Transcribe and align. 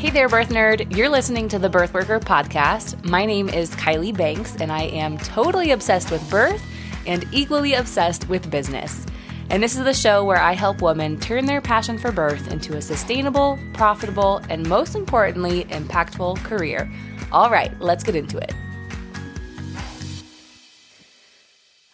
Hey 0.00 0.08
there, 0.08 0.30
birth 0.30 0.48
nerd. 0.48 0.96
You're 0.96 1.10
listening 1.10 1.46
to 1.50 1.58
the 1.58 1.68
Birth 1.68 1.92
Worker 1.92 2.18
podcast. 2.18 3.04
My 3.04 3.26
name 3.26 3.50
is 3.50 3.74
Kylie 3.74 4.16
Banks, 4.16 4.56
and 4.56 4.72
I 4.72 4.84
am 4.84 5.18
totally 5.18 5.72
obsessed 5.72 6.10
with 6.10 6.26
birth 6.30 6.64
and 7.06 7.26
equally 7.32 7.74
obsessed 7.74 8.26
with 8.26 8.50
business. 8.50 9.04
And 9.50 9.62
this 9.62 9.76
is 9.76 9.84
the 9.84 9.92
show 9.92 10.24
where 10.24 10.40
I 10.40 10.54
help 10.54 10.80
women 10.80 11.20
turn 11.20 11.44
their 11.44 11.60
passion 11.60 11.98
for 11.98 12.12
birth 12.12 12.50
into 12.50 12.78
a 12.78 12.80
sustainable, 12.80 13.58
profitable, 13.74 14.40
and 14.48 14.66
most 14.66 14.94
importantly, 14.94 15.64
impactful 15.64 16.38
career. 16.44 16.90
All 17.30 17.50
right, 17.50 17.78
let's 17.78 18.02
get 18.02 18.16
into 18.16 18.38
it. 18.38 18.54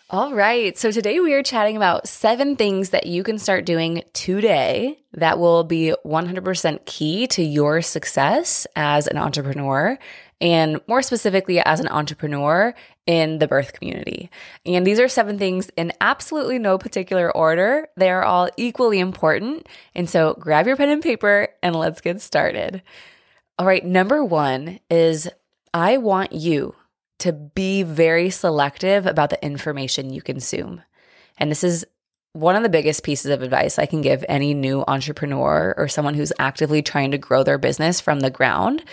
All 0.09 0.33
right. 0.33 0.79
So 0.79 0.93
today 0.93 1.19
we 1.19 1.35
are 1.35 1.43
chatting 1.43 1.77
about 1.77 2.07
seven 2.07 2.55
things 2.55 2.91
that 2.91 3.07
you 3.07 3.25
can 3.25 3.41
start 3.41 3.67
doing 3.67 4.05
today 4.13 5.01
that 5.17 5.39
will 5.39 5.65
be 5.65 5.95
100% 6.05 6.85
key 6.85 7.27
to 7.29 7.43
your 7.43 7.83
success 7.83 8.67
as 8.77 9.07
an 9.07 9.17
entrepreneur 9.17 9.99
and 10.41 10.81
more 10.87 11.01
specifically 11.01 11.61
as 11.61 11.81
an 11.81 11.89
entrepreneur 11.89 12.75
in 13.07 13.39
the 13.39 13.49
birth 13.49 13.73
community. 13.73 14.31
And 14.67 14.87
these 14.87 15.01
are 15.01 15.09
seven 15.09 15.39
things 15.39 15.71
in 15.77 15.93
absolutely 16.01 16.59
no 16.59 16.77
particular 16.77 17.35
order. 17.35 17.89
They 17.97 18.11
are 18.11 18.25
all 18.25 18.51
equally 18.57 18.99
important. 18.99 19.67
And 19.95 20.09
so 20.09 20.35
grab 20.39 20.67
your 20.67 20.77
pen 20.77 20.91
and 20.91 21.03
paper 21.03 21.49
and 21.63 21.75
let's 21.75 22.03
get 22.03 22.21
started. 22.21 22.83
All 23.59 23.67
right. 23.67 23.85
Number 23.85 24.23
one 24.23 24.81
is 24.91 25.29
I 25.73 25.97
want 25.97 26.33
you 26.33 26.75
to 27.21 27.33
be 27.33 27.83
very 27.83 28.29
selective 28.29 29.07
about 29.07 29.31
the 29.31 29.43
information 29.43 30.13
you 30.13 30.21
consume. 30.21 30.83
And 31.39 31.51
this 31.51 31.65
is 31.65 31.87
one 32.37 32.55
of 32.55 32.63
the 32.63 32.69
biggest 32.69 33.03
pieces 33.03 33.31
of 33.31 33.41
advice 33.41 33.79
I 33.79 33.87
can 33.87 34.03
give 34.03 34.23
any 34.29 34.53
new 34.53 34.85
entrepreneur 34.87 35.75
or 35.77 35.89
someone 35.89 36.13
who's 36.13 36.35
actively 36.39 36.83
trying 36.83 37.11
to 37.13 37.19
grow 37.19 37.43
their 37.43 37.57
business 37.57 37.99
from 37.99 38.21
the 38.21 38.31
ground. 38.31 38.85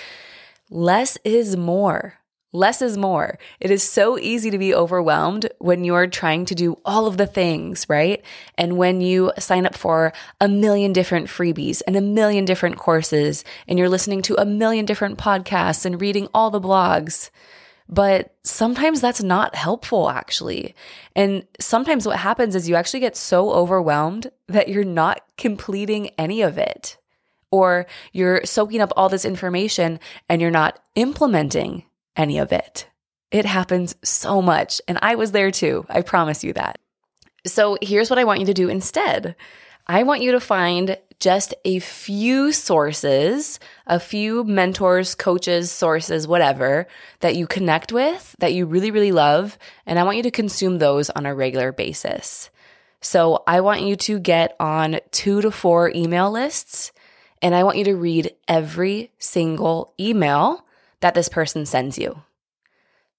Less 0.70 1.18
is 1.26 1.58
more. 1.58 2.20
Less 2.54 2.82
is 2.82 2.98
more. 2.98 3.38
It 3.60 3.70
is 3.70 3.84
so 3.84 4.18
easy 4.18 4.50
to 4.50 4.58
be 4.58 4.74
overwhelmed 4.74 5.50
when 5.60 5.84
you're 5.84 6.08
trying 6.08 6.46
to 6.46 6.56
do 6.56 6.80
all 6.86 7.06
of 7.06 7.18
the 7.18 7.28
things, 7.28 7.86
right? 7.90 8.24
And 8.58 8.78
when 8.78 9.02
you 9.02 9.34
sign 9.40 9.66
up 9.66 9.76
for 9.76 10.14
a 10.40 10.48
million 10.48 10.94
different 10.94 11.28
freebies 11.28 11.82
and 11.86 11.98
a 11.98 12.02
million 12.02 12.46
different 12.46 12.78
courses, 12.78 13.44
and 13.68 13.78
you're 13.78 13.90
listening 13.90 14.22
to 14.22 14.40
a 14.40 14.46
million 14.46 14.86
different 14.86 15.18
podcasts 15.18 15.86
and 15.86 16.00
reading 16.00 16.30
all 16.34 16.50
the 16.50 16.62
blogs. 16.62 17.30
But 17.94 18.34
sometimes 18.44 19.02
that's 19.02 19.22
not 19.22 19.54
helpful, 19.54 20.10
actually. 20.10 20.74
And 21.16 21.46
sometimes 21.60 22.08
what 22.08 22.18
happens 22.18 22.56
is 22.56 22.68
you 22.68 22.74
actually 22.74 23.02
get 23.02 23.16
so 23.16 23.52
overwhelmed 23.52 24.32
that 24.48 24.68
you're 24.68 24.84
not 24.84 25.22
completing 25.38 26.08
any 26.18 26.42
of 26.42 26.58
it. 26.58 26.98
Or 27.52 27.86
you're 28.12 28.44
soaking 28.46 28.82
up 28.82 28.92
all 28.98 29.10
this 29.10 29.26
information 29.26 30.00
and 30.28 30.42
you're 30.42 30.50
not 30.50 30.80
implementing 30.96 31.84
any 32.16 32.40
of 32.40 32.52
it. 32.52 32.88
It 33.30 33.46
happens 33.46 33.96
so 34.04 34.42
much. 34.42 34.82
And 34.88 34.98
I 35.04 35.14
was 35.14 35.32
there 35.32 35.52
too. 35.52 35.86
I 35.88 36.02
promise 36.02 36.44
you 36.44 36.54
that. 36.54 36.80
So 37.46 37.78
here's 37.80 38.10
what 38.10 38.18
I 38.18 38.24
want 38.24 38.40
you 38.40 38.48
to 38.48 38.56
do 38.56 38.70
instead 38.70 39.36
I 39.88 40.04
want 40.04 40.22
you 40.22 40.32
to 40.32 40.40
find 40.40 40.98
just 41.20 41.54
a 41.66 41.80
few 41.80 42.52
sources, 42.52 43.60
a 43.88 44.00
few 44.00 44.44
mentors, 44.44 45.16
coaches, 45.16 45.72
sources, 45.72 46.28
whatever 46.28 46.88
that 47.20 47.36
you 47.36 47.48
connect 47.48 47.92
with 47.92 48.36
that 48.40 48.54
you 48.54 48.66
really, 48.66 48.92
really 48.92 49.12
love. 49.12 49.58
And 49.86 50.00
I 50.00 50.04
want 50.04 50.18
you 50.18 50.24
to 50.24 50.32
consume 50.32 50.80
those 50.80 51.10
on 51.10 51.26
a 51.26 51.36
regular 51.36 51.72
basis. 51.72 52.50
So 53.02 53.44
I 53.46 53.62
want 53.62 53.82
you 53.82 53.96
to 53.98 54.20
get 54.20 54.56
on 54.60 55.00
two 55.12 55.42
to 55.42 55.52
four 55.52 55.92
email 55.94 56.32
lists 56.32 56.92
and 57.42 57.54
I 57.54 57.64
want 57.64 57.78
you 57.78 57.84
to 57.86 57.96
read 57.96 58.32
every 58.48 59.12
single 59.20 59.94
email 60.00 60.66
that 61.02 61.14
this 61.14 61.28
person 61.28 61.66
sends 61.66 61.98
you. 61.98 62.22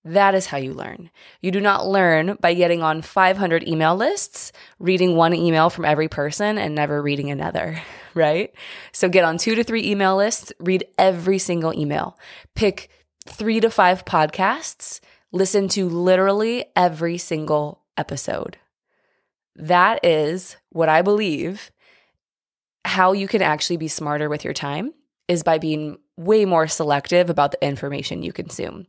That 0.04 0.34
is 0.34 0.46
how 0.46 0.58
you 0.58 0.74
learn. 0.74 1.10
You 1.40 1.50
do 1.50 1.60
not 1.60 1.86
learn 1.86 2.36
by 2.38 2.52
getting 2.52 2.82
on 2.82 3.00
500 3.00 3.66
email 3.66 3.96
lists, 3.96 4.52
reading 4.78 5.16
one 5.16 5.32
email 5.32 5.70
from 5.70 5.86
every 5.86 6.08
person, 6.08 6.58
and 6.58 6.74
never 6.74 7.00
reading 7.00 7.30
another, 7.30 7.82
right? 8.14 8.54
So 8.92 9.08
get 9.08 9.24
on 9.24 9.38
two 9.38 9.54
to 9.54 9.64
three 9.64 9.88
email 9.88 10.16
lists, 10.16 10.52
read 10.60 10.84
every 10.98 11.38
single 11.38 11.72
email, 11.72 12.18
pick 12.54 12.90
three 13.26 13.60
to 13.60 13.70
five 13.70 14.04
podcasts, 14.04 15.00
listen 15.32 15.68
to 15.68 15.88
literally 15.88 16.66
every 16.76 17.16
single 17.16 17.80
episode. 17.96 18.58
That 19.56 20.04
is 20.04 20.56
what 20.68 20.90
I 20.90 21.00
believe 21.00 21.70
how 22.84 23.12
you 23.12 23.26
can 23.26 23.40
actually 23.40 23.78
be 23.78 23.88
smarter 23.88 24.28
with 24.28 24.44
your 24.44 24.52
time 24.52 24.92
is 25.28 25.42
by 25.42 25.58
being 25.58 25.98
way 26.16 26.44
more 26.44 26.68
selective 26.68 27.28
about 27.28 27.50
the 27.50 27.66
information 27.66 28.22
you 28.22 28.32
consume. 28.32 28.86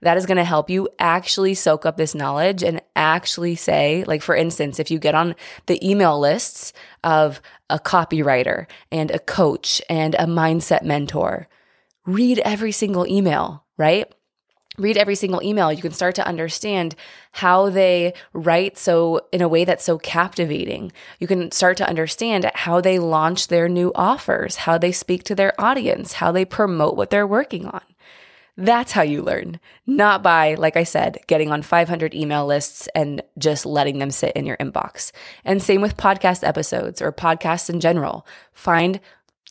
That 0.00 0.16
is 0.16 0.26
going 0.26 0.36
to 0.36 0.44
help 0.44 0.70
you 0.70 0.88
actually 0.98 1.54
soak 1.54 1.84
up 1.84 1.96
this 1.96 2.14
knowledge 2.14 2.62
and 2.62 2.80
actually 2.94 3.56
say, 3.56 4.04
like, 4.06 4.22
for 4.22 4.36
instance, 4.36 4.78
if 4.78 4.90
you 4.90 4.98
get 4.98 5.14
on 5.14 5.34
the 5.66 5.84
email 5.88 6.18
lists 6.20 6.72
of 7.02 7.40
a 7.68 7.78
copywriter 7.78 8.66
and 8.92 9.10
a 9.10 9.18
coach 9.18 9.82
and 9.90 10.14
a 10.14 10.26
mindset 10.26 10.84
mentor, 10.84 11.48
read 12.06 12.38
every 12.40 12.72
single 12.72 13.06
email, 13.06 13.64
right? 13.76 14.12
Read 14.78 14.96
every 14.96 15.14
single 15.14 15.42
email, 15.42 15.72
you 15.72 15.82
can 15.82 15.92
start 15.92 16.14
to 16.14 16.26
understand 16.26 16.94
how 17.32 17.68
they 17.68 18.14
write 18.32 18.78
so 18.78 19.20
in 19.32 19.42
a 19.42 19.48
way 19.48 19.64
that's 19.64 19.84
so 19.84 19.98
captivating. 19.98 20.92
You 21.18 21.26
can 21.26 21.50
start 21.50 21.76
to 21.78 21.88
understand 21.88 22.50
how 22.54 22.80
they 22.80 22.98
launch 22.98 23.48
their 23.48 23.68
new 23.68 23.92
offers, 23.94 24.56
how 24.56 24.78
they 24.78 24.92
speak 24.92 25.24
to 25.24 25.34
their 25.34 25.58
audience, 25.60 26.14
how 26.14 26.32
they 26.32 26.44
promote 26.44 26.96
what 26.96 27.10
they're 27.10 27.26
working 27.26 27.66
on. 27.66 27.82
That's 28.56 28.90
how 28.90 29.02
you 29.02 29.22
learn, 29.22 29.60
not 29.86 30.20
by, 30.20 30.54
like 30.54 30.76
I 30.76 30.82
said, 30.82 31.18
getting 31.28 31.52
on 31.52 31.62
500 31.62 32.12
email 32.12 32.44
lists 32.44 32.88
and 32.92 33.22
just 33.38 33.64
letting 33.64 33.98
them 33.98 34.10
sit 34.10 34.32
in 34.34 34.46
your 34.46 34.56
inbox. 34.56 35.12
And 35.44 35.62
same 35.62 35.80
with 35.80 35.96
podcast 35.96 36.46
episodes 36.46 37.00
or 37.00 37.12
podcasts 37.12 37.70
in 37.70 37.78
general. 37.78 38.26
Find 38.52 38.98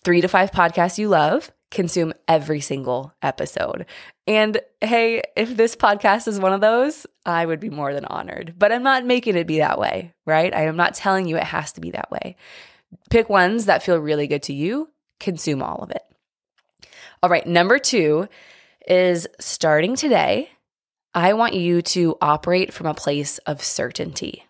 three 0.04 0.20
to 0.20 0.28
five 0.28 0.52
podcasts 0.52 0.98
you 0.98 1.08
love 1.08 1.52
consume 1.72 2.14
every 2.28 2.62
single 2.62 3.14
episode. 3.22 3.86
And 4.26 4.62
hey, 4.82 5.22
if 5.36 5.56
this 5.56 5.76
podcast 5.76 6.28
is 6.28 6.40
one 6.40 6.54
of 6.54 6.62
those, 6.62 7.06
I 7.26 7.46
would 7.46 7.60
be 7.60 7.70
more 7.70 7.94
than 7.94 8.06
honored. 8.06 8.56
But 8.58 8.72
I'm 8.72 8.84
not 8.84 9.06
making 9.06 9.36
it 9.36 9.48
be 9.48 9.60
that 9.60 9.80
way, 9.80 10.14
right? 10.26 10.54
I 10.54 10.64
am 10.64 10.78
not 10.78 10.96
telling 10.96 11.28
you 11.28 11.38
it 11.38 11.44
has 11.44 11.74
to 11.74 11.82
be 11.82 11.92
that 11.92 12.12
way. 12.12 12.36
Pick 13.10 13.30
ones 13.30 13.66
that 13.66 13.84
feel 13.84 13.98
really 13.98 14.28
good 14.28 14.44
to 14.44 14.54
you, 14.54 14.90
consume 15.20 15.62
all 15.62 15.84
of 15.84 15.92
it. 15.92 16.04
All 17.22 17.30
right, 17.30 17.46
number 17.46 17.80
two 17.80 18.28
is 18.88 19.28
starting 19.40 19.96
today, 19.96 20.52
I 21.14 21.34
want 21.34 21.56
you 21.56 21.82
to 21.82 22.18
operate 22.22 22.72
from 22.74 22.86
a 22.86 22.94
place 22.94 23.40
of 23.40 23.64
certainty. 23.64 24.46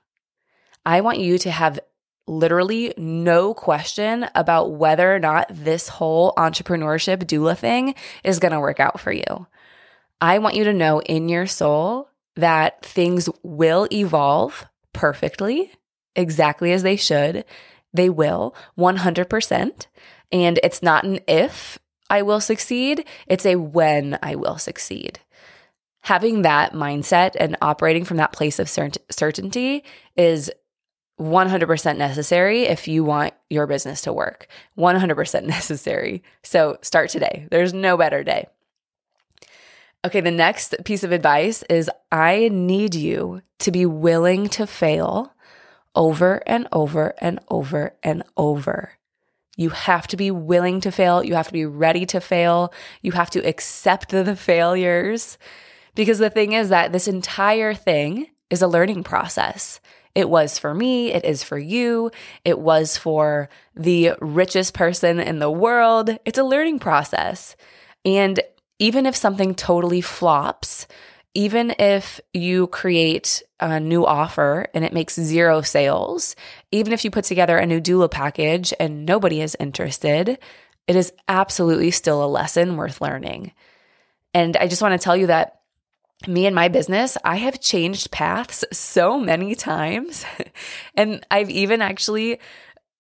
I 0.86 1.02
want 1.02 1.20
you 1.20 1.38
to 1.40 1.52
have 1.52 1.80
literally 2.28 2.94
no 2.98 3.54
question 3.54 4.28
about 4.36 4.74
whether 4.74 5.16
or 5.16 5.20
not 5.20 5.48
this 5.50 5.88
whole 5.88 6.34
entrepreneurship 6.38 7.20
doula 7.20 7.58
thing 7.58 7.96
is 8.24 8.40
going 8.40 8.52
to 8.52 8.60
work 8.60 8.80
out 8.80 9.00
for 9.00 9.12
you. 9.12 9.48
I 10.20 10.40
want 10.40 10.56
you 10.56 10.64
to 10.66 10.74
know 10.74 11.02
in 11.02 11.30
your 11.30 11.48
soul 11.48 12.10
that 12.36 12.86
things 12.86 13.30
will 13.44 13.88
evolve 13.92 14.66
perfectly, 14.94 15.72
exactly 16.16 16.72
as 16.72 16.84
they 16.84 16.96
should. 16.96 17.46
They 17.94 18.10
will 18.10 18.56
100%. 18.78 19.88
And 20.32 20.60
it's 20.62 20.84
not 20.84 21.04
an 21.04 21.20
if 21.28 21.80
I 22.10 22.22
will 22.22 22.42
succeed, 22.42 23.06
it's 23.28 23.46
a 23.46 23.56
when 23.56 24.20
I 24.22 24.36
will 24.36 24.58
succeed. 24.58 25.20
Having 26.02 26.44
that 26.44 26.74
mindset 26.74 27.36
and 27.40 27.58
operating 27.62 28.06
from 28.06 28.18
that 28.18 28.32
place 28.32 28.60
of 28.60 28.70
certainty 28.70 29.84
is 30.16 30.52
100% 31.20 31.98
necessary 31.98 32.64
if 32.64 32.88
you 32.88 33.04
want 33.04 33.34
your 33.50 33.66
business 33.66 34.02
to 34.02 34.14
work. 34.14 34.48
100% 34.78 35.44
necessary. 35.46 36.24
So 36.44 36.78
start 36.82 37.10
today. 37.10 37.48
There's 37.50 37.74
no 37.74 37.98
better 37.98 38.24
day. 38.24 38.48
Okay, 40.06 40.22
the 40.22 40.31
next 40.31 40.75
piece 40.86 41.04
of 41.04 41.12
advice 41.12 41.64
is 41.64 41.90
I 42.12 42.50
need 42.52 42.96
you 42.96 43.42
to 43.60 43.72
be 43.72 43.86
willing 43.86 44.48
to 44.50 44.68
fail 44.68 45.34
over 45.96 46.44
and 46.46 46.68
over 46.72 47.14
and 47.18 47.40
over 47.50 47.96
and 48.04 48.24
over. 48.38 48.92
You 49.58 49.72
have 49.72 50.06
to 50.08 50.18
be 50.18 50.30
willing 50.30 50.80
to 50.81 50.92
fail. 50.92 51.24
You 51.24 51.34
have 51.34 51.48
to 51.48 51.54
be 51.54 51.66
ready 51.66 52.06
to 52.06 52.22
fail. 52.22 52.72
You 53.02 53.13
have 53.13 53.31
to 53.31 53.40
accept 53.40 54.10
the 54.10 54.36
failures. 54.36 55.40
Because 55.96 56.20
the 56.20 56.30
thing 56.30 56.54
is 56.54 56.70
that 56.70 56.92
this 56.92 57.08
entire 57.08 57.74
thing 57.74 58.28
is 58.52 58.62
a 58.62 58.68
learning 58.68 59.04
process. 59.04 59.81
It 60.18 60.31
was 60.31 60.58
for 60.58 60.74
me, 60.74 61.14
it 61.14 61.24
is 61.24 61.44
for 61.44 61.60
you, 61.60 62.10
it 62.44 62.58
was 62.58 62.98
for 62.98 63.50
the 63.75 64.14
richest 64.19 64.74
person 64.74 65.19
in 65.19 65.38
the 65.38 65.52
world. 65.52 66.10
It's 66.25 66.40
a 66.40 66.44
learning 66.44 66.80
process. 66.80 67.56
And 68.04 68.40
even 68.80 69.06
if 69.06 69.16
something 69.16 69.54
totally 69.54 70.02
flops, 70.02 70.88
even 71.36 71.75
if 71.78 72.19
you 72.34 72.66
create 72.66 73.44
a 73.60 73.80
new 73.80 74.08
offer 74.08 74.66
and 74.74 74.84
it 74.84 74.92
makes 74.92 75.14
zero 75.22 75.62
sales, 75.62 76.36
even 76.72 76.94
if 76.94 77.06
you 77.06 77.12
put 77.12 77.25
together 77.25 77.60
a 77.60 77.68
new 77.68 77.80
doula 77.80 78.10
package 78.10 78.74
and 78.80 79.06
nobody 79.06 79.40
is 79.40 79.56
interested, 79.60 80.40
it 80.88 80.96
is 80.96 81.13
absolutely 81.28 81.92
still 81.92 82.24
a 82.24 82.25
lesson 82.25 82.75
worth 82.75 83.02
learning. 83.02 83.52
And 84.34 84.58
I 84.58 84.68
just 84.68 84.81
want 84.81 85.00
to 85.00 85.04
tell 85.04 85.16
you 85.16 85.28
that 85.28 85.56
me 86.25 86.46
and 86.46 86.56
my 86.56 86.68
business, 86.68 87.18
I 87.24 87.36
have 87.38 87.62
changed 87.62 88.12
paths 88.12 88.66
so 88.72 89.19
many 89.19 89.54
times. 89.54 90.25
and 90.96 91.24
I've 91.30 91.50
even 91.50 91.81
actually 91.81 92.40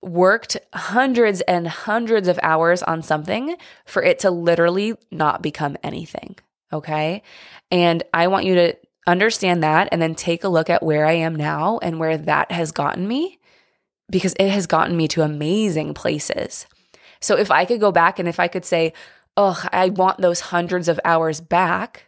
worked 0.01 0.57
hundreds 0.73 1.41
and 1.41 1.67
hundreds 1.67 2.27
of 2.27 2.39
hours 2.43 2.83
on 2.83 3.01
something 3.01 3.55
for 3.85 4.03
it 4.03 4.19
to 4.19 4.29
literally 4.29 4.93
not 5.09 5.41
become 5.41 5.77
anything. 5.83 6.35
Okay. 6.71 7.23
And 7.71 8.03
I 8.13 8.27
want 8.27 8.45
you 8.45 8.55
to 8.55 8.77
understand 9.07 9.63
that 9.63 9.89
and 9.91 10.01
then 10.01 10.13
take 10.13 10.43
a 10.43 10.49
look 10.49 10.69
at 10.69 10.83
where 10.83 11.05
I 11.05 11.13
am 11.13 11.35
now 11.35 11.79
and 11.81 11.99
where 11.99 12.17
that 12.17 12.51
has 12.51 12.71
gotten 12.71 13.07
me 13.07 13.39
because 14.09 14.35
it 14.39 14.49
has 14.49 14.67
gotten 14.67 14.95
me 14.95 15.07
to 15.09 15.23
amazing 15.23 15.93
places. 15.93 16.67
So 17.19 17.35
if 17.37 17.49
I 17.49 17.65
could 17.65 17.79
go 17.79 17.91
back 17.91 18.19
and 18.19 18.27
if 18.27 18.39
I 18.39 18.47
could 18.47 18.65
say, 18.65 18.93
oh, 19.35 19.61
I 19.71 19.89
want 19.89 20.19
those 20.19 20.39
hundreds 20.39 20.87
of 20.87 20.99
hours 21.03 21.41
back, 21.41 22.06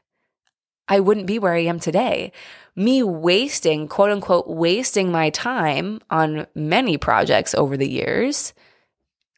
I 0.90 1.00
wouldn't 1.00 1.28
be 1.28 1.40
where 1.40 1.54
I 1.54 1.64
am 1.64 1.80
today. 1.80 2.34
Me 2.76 3.04
wasting, 3.04 3.88
quote 3.88 4.10
unquote, 4.10 4.48
wasting 4.48 5.12
my 5.12 5.30
time 5.30 6.02
on 6.10 6.48
many 6.56 6.98
projects 6.98 7.56
over 7.56 7.78
the 7.78 7.90
years 7.90 8.54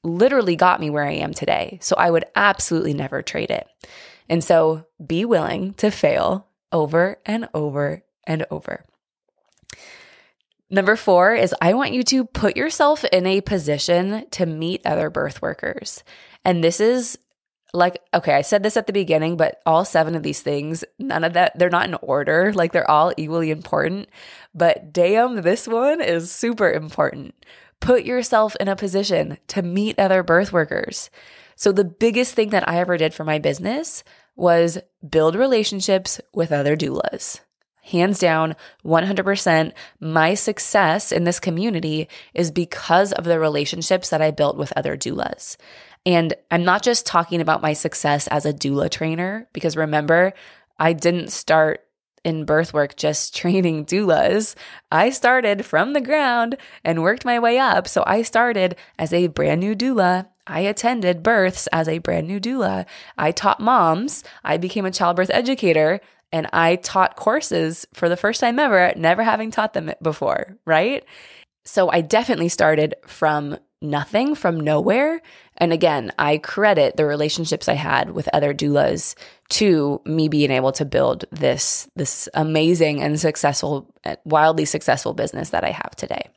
literally 0.03 0.55
got 0.55 0.79
me 0.79 0.89
where 0.89 1.05
I 1.05 1.13
am 1.13 1.33
today. 1.33 1.77
So 1.81 1.95
I 1.97 2.09
would 2.09 2.25
absolutely 2.35 2.93
never 2.93 3.21
trade 3.21 3.51
it. 3.51 3.67
And 4.29 4.43
so 4.43 4.85
be 5.05 5.25
willing 5.25 5.73
to 5.75 5.91
fail 5.91 6.47
over 6.71 7.19
and 7.25 7.49
over 7.53 8.03
and 8.25 8.45
over. 8.49 8.83
Number 10.69 10.95
four 10.95 11.35
is 11.35 11.53
I 11.61 11.73
want 11.73 11.91
you 11.91 12.01
to 12.03 12.23
put 12.23 12.55
yourself 12.55 13.03
in 13.05 13.27
a 13.27 13.41
position 13.41 14.25
to 14.31 14.45
meet 14.45 14.85
other 14.85 15.09
birth 15.09 15.41
workers. 15.41 16.03
And 16.45 16.63
this 16.63 16.79
is 16.79 17.17
like, 17.73 18.01
okay, 18.13 18.33
I 18.33 18.41
said 18.41 18.63
this 18.63 18.77
at 18.77 18.87
the 18.87 18.93
beginning, 18.93 19.37
but 19.37 19.61
all 19.65 19.85
seven 19.85 20.15
of 20.15 20.23
these 20.23 20.41
things, 20.41 20.83
none 20.99 21.23
of 21.23 21.33
that, 21.33 21.57
they're 21.57 21.69
not 21.69 21.87
in 21.87 21.95
order. 21.95 22.51
Like 22.53 22.71
they're 22.71 22.89
all 22.89 23.13
equally 23.17 23.51
important. 23.51 24.09
But 24.53 24.91
damn, 24.93 25.41
this 25.41 25.67
one 25.67 26.01
is 26.01 26.31
super 26.31 26.71
important. 26.71 27.33
Put 27.79 28.03
yourself 28.03 28.55
in 28.59 28.67
a 28.67 28.75
position 28.75 29.37
to 29.47 29.61
meet 29.61 29.99
other 29.99 30.23
birth 30.23 30.51
workers. 30.53 31.09
So 31.55 31.71
the 31.71 31.83
biggest 31.83 32.35
thing 32.35 32.49
that 32.49 32.67
I 32.67 32.79
ever 32.79 32.97
did 32.97 33.13
for 33.13 33.23
my 33.23 33.39
business 33.39 34.03
was 34.35 34.77
build 35.07 35.35
relationships 35.35 36.19
with 36.33 36.51
other 36.51 36.75
doulas 36.75 37.39
hands 37.81 38.19
down 38.19 38.55
100% 38.85 39.73
my 39.99 40.33
success 40.33 41.11
in 41.11 41.23
this 41.23 41.39
community 41.39 42.07
is 42.33 42.51
because 42.51 43.11
of 43.13 43.25
the 43.25 43.39
relationships 43.39 44.09
that 44.09 44.21
I 44.21 44.31
built 44.31 44.57
with 44.57 44.73
other 44.75 44.95
doulas. 44.95 45.57
And 46.05 46.33
I'm 46.49 46.63
not 46.63 46.83
just 46.83 47.05
talking 47.05 47.41
about 47.41 47.61
my 47.61 47.73
success 47.73 48.27
as 48.27 48.45
a 48.45 48.53
doula 48.53 48.89
trainer, 48.89 49.47
because 49.53 49.77
remember, 49.77 50.33
I 50.79 50.93
didn't 50.93 51.31
start 51.31 51.85
in 52.23 52.45
birth 52.45 52.73
work 52.73 52.95
just 52.95 53.35
training 53.35 53.85
doulas. 53.85 54.55
I 54.91 55.09
started 55.09 55.65
from 55.65 55.93
the 55.93 56.01
ground 56.01 56.57
and 56.83 57.01
worked 57.01 57.25
my 57.25 57.39
way 57.39 57.57
up. 57.57 57.87
So 57.87 58.03
I 58.05 58.21
started 58.21 58.75
as 58.97 59.13
a 59.13 59.27
brand 59.27 59.61
new 59.61 59.75
doula. 59.75 60.27
I 60.47 60.61
attended 60.61 61.23
births 61.23 61.67
as 61.67 61.87
a 61.87 61.99
brand 61.99 62.27
new 62.27 62.39
doula. 62.39 62.85
I 63.17 63.31
taught 63.31 63.59
moms. 63.59 64.23
I 64.43 64.57
became 64.57 64.85
a 64.85 64.91
childbirth 64.91 65.29
educator 65.31 66.01
and 66.31 66.47
I 66.53 66.77
taught 66.77 67.15
courses 67.15 67.85
for 67.93 68.09
the 68.09 68.17
first 68.17 68.39
time 68.39 68.59
ever, 68.59 68.93
never 68.95 69.23
having 69.23 69.51
taught 69.51 69.73
them 69.73 69.91
before, 70.01 70.57
right? 70.65 71.03
So 71.65 71.89
I 71.89 72.01
definitely 72.01 72.49
started 72.49 72.95
from 73.05 73.57
nothing, 73.81 74.35
from 74.35 74.59
nowhere. 74.59 75.21
And 75.57 75.73
again, 75.73 76.11
I 76.17 76.37
credit 76.37 76.95
the 76.95 77.05
relationships 77.05 77.67
I 77.67 77.73
had 77.73 78.11
with 78.11 78.29
other 78.33 78.53
doulas 78.53 79.15
to 79.49 80.01
me 80.05 80.27
being 80.27 80.51
able 80.51 80.71
to 80.73 80.85
build 80.85 81.25
this 81.31 81.89
this 81.95 82.29
amazing 82.33 83.01
and 83.01 83.19
successful 83.19 83.93
wildly 84.23 84.65
successful 84.65 85.13
business 85.13 85.49
that 85.49 85.63
I 85.63 85.71
have 85.71 85.95
today. 85.95 86.29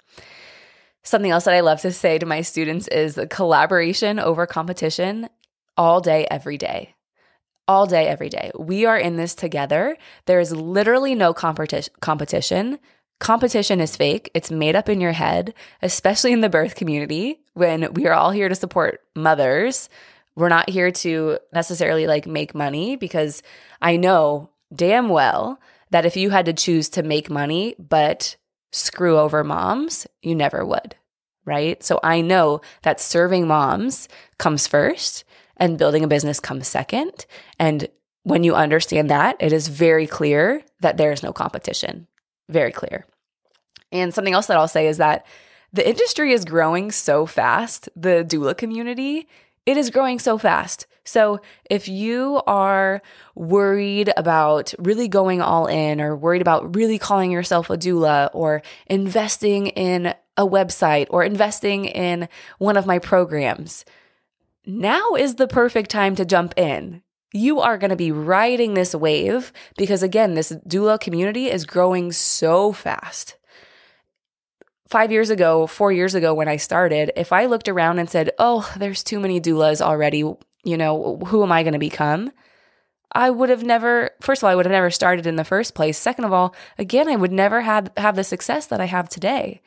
Something 1.02 1.31
else 1.31 1.44
that 1.44 1.55
I 1.55 1.61
love 1.61 1.82
to 1.82 1.93
say 1.93 2.19
to 2.19 2.26
my 2.26 2.41
students 2.41 2.88
is 2.88 3.19
collaboration 3.29 4.19
over 4.19 4.46
competition 4.46 5.29
all 5.76 6.00
day 6.00 6.26
every 6.31 6.56
day 6.56 6.94
all 7.67 7.87
day, 7.87 8.07
every 8.07 8.29
day. 8.29 8.51
We 8.59 8.85
are 8.87 8.99
in 8.99 9.17
this 9.17 9.35
together. 9.35 9.97
There 10.27 10.41
is 10.41 10.53
literally 10.53 11.15
no 11.15 11.33
competi- 11.33 11.89
competition. 12.01 12.79
Competition 13.21 13.81
is 13.81 13.97
fake. 13.97 14.31
It's 14.35 14.51
made 14.51 14.77
up 14.77 14.89
in 14.89 15.01
your 15.01 15.13
head, 15.13 15.55
especially 15.83 16.33
in 16.33 16.41
the 16.41 16.49
birth 16.49 16.75
community 16.75 17.41
when 17.55 17.93
we 17.95 18.07
are 18.07 18.15
all 18.15 18.31
here 18.31 18.49
to 18.49 18.55
support 18.55 19.01
mothers. 19.15 19.89
We're 20.37 20.49
not 20.49 20.69
here 20.69 20.91
to 20.91 21.39
necessarily 21.53 22.07
like 22.07 22.27
make 22.27 22.55
money 22.55 22.97
because 22.97 23.43
I 23.81 23.97
know 23.97 24.51
damn 24.75 25.09
well 25.09 25.61
that 25.91 26.05
if 26.05 26.17
you 26.17 26.31
had 26.31 26.47
to 26.47 26.53
choose 26.53 26.89
to 26.91 27.03
make 27.03 27.31
money 27.31 27.77
but 27.79 28.37
screw 28.73 29.17
over 29.19 29.45
moms, 29.45 30.07
you 30.23 30.35
never 30.35 30.65
would, 30.65 30.97
right? 31.45 31.83
So 31.85 32.01
I 32.03 32.21
know 32.21 32.61
that 32.83 33.01
serving 33.01 33.47
moms 33.47 34.09
comes 34.39 34.67
first 34.67 35.25
and 35.56 35.79
building 35.79 36.05
a 36.05 36.09
business 36.09 36.41
comes 36.41 36.69
second. 36.69 37.27
And 37.59 37.89
when 38.23 38.45
you 38.45 38.55
understand 38.55 39.11
that, 39.11 39.37
it 39.41 39.53
is 39.53 39.69
very 39.69 40.06
clear 40.06 40.62
that 40.81 40.97
there 40.97 41.12
is 41.12 41.23
no 41.23 41.33
competition. 41.33 42.06
Very 42.49 42.73
clear. 42.73 43.06
And 43.93 44.12
something 44.12 44.35
else 44.35 44.47
that 44.47 44.56
I'll 44.56 44.69
say 44.69 44.89
is 44.89 44.99
that 44.99 45.27
the 45.73 45.89
industry 45.89 46.33
is 46.33 46.45
growing 46.45 46.91
so 46.91 47.27
fast, 47.27 47.89
the 47.97 48.25
doula 48.27 48.56
community, 48.56 49.29
it 49.67 49.77
is 49.77 49.91
growing 49.91 50.19
so 50.19 50.39
fast. 50.39 50.87
So 51.05 51.41
if 51.69 51.89
you 51.89 52.41
are 52.47 53.03
worried 53.35 54.12
about 54.17 54.75
really 54.79 55.09
going 55.09 55.43
all 55.43 55.67
in 55.67 56.01
or 56.01 56.17
worried 56.17 56.43
about 56.43 56.75
really 56.75 56.99
calling 56.99 57.31
yourself 57.31 57.71
a 57.71 57.77
doula 57.77 58.31
or 58.33 58.62
investing 58.87 59.69
in 59.69 60.15
a 60.37 60.47
website 60.47 61.06
or 61.11 61.25
investing 61.25 61.85
in 61.85 62.29
one 62.59 62.77
of 62.77 62.87
my 62.87 62.99
programs, 62.99 63.85
now 64.67 65.15
is 65.15 65.35
the 65.35 65.49
perfect 65.49 65.91
time 65.91 66.15
to 66.17 66.25
jump 66.25 66.55
in. 66.57 67.03
You 67.33 67.61
are 67.61 67.79
going 67.79 67.91
to 67.91 67.97
be 67.97 68.13
riding 68.13 68.75
this 68.75 68.95
wave 68.95 69.53
because, 69.77 70.03
again, 70.03 70.35
this 70.35 70.53
doula 70.69 71.01
community 71.01 71.51
is 71.51 71.67
growing 71.67 72.13
so 72.13 72.73
fast. 72.73 73.37
Five 74.89 75.11
years 75.11 75.31
ago, 75.31 75.67
four 75.67 75.91
years 75.91 76.15
ago, 76.15 76.33
when 76.33 76.47
I 76.47 76.57
started, 76.57 77.11
if 77.17 77.33
I 77.33 77.47
looked 77.47 77.69
around 77.69 77.99
and 77.99 78.09
said, 78.09 78.31
Oh, 78.39 78.73
there's 78.77 79.03
too 79.03 79.19
many 79.19 79.41
doulas 79.41 79.81
already, 79.81 80.19
you 80.19 80.77
know, 80.77 81.19
who 81.27 81.43
am 81.43 81.51
I 81.51 81.65
going 81.65 81.73
to 81.73 81.79
become? 81.79 82.31
I 83.11 83.31
would 83.31 83.49
have 83.49 83.65
never, 83.65 84.11
first 84.21 84.41
of 84.43 84.44
all, 84.44 84.51
I 84.51 84.55
would 84.55 84.67
have 84.67 84.73
never 84.73 84.91
started 84.91 85.27
in 85.27 85.37
the 85.37 85.44
first 85.44 85.75
place. 85.75 85.99
Second 85.99 86.25
of 86.25 86.33
all, 86.33 86.55
again, 86.79 87.09
I 87.09 87.17
would 87.17 87.33
never 87.33 87.61
have, 87.63 87.91
have 87.97 88.17
the 88.17 88.25
success 88.25 88.67
that 88.67 88.81
I 88.81 88.87
have 88.87 89.09
today. 89.09 89.61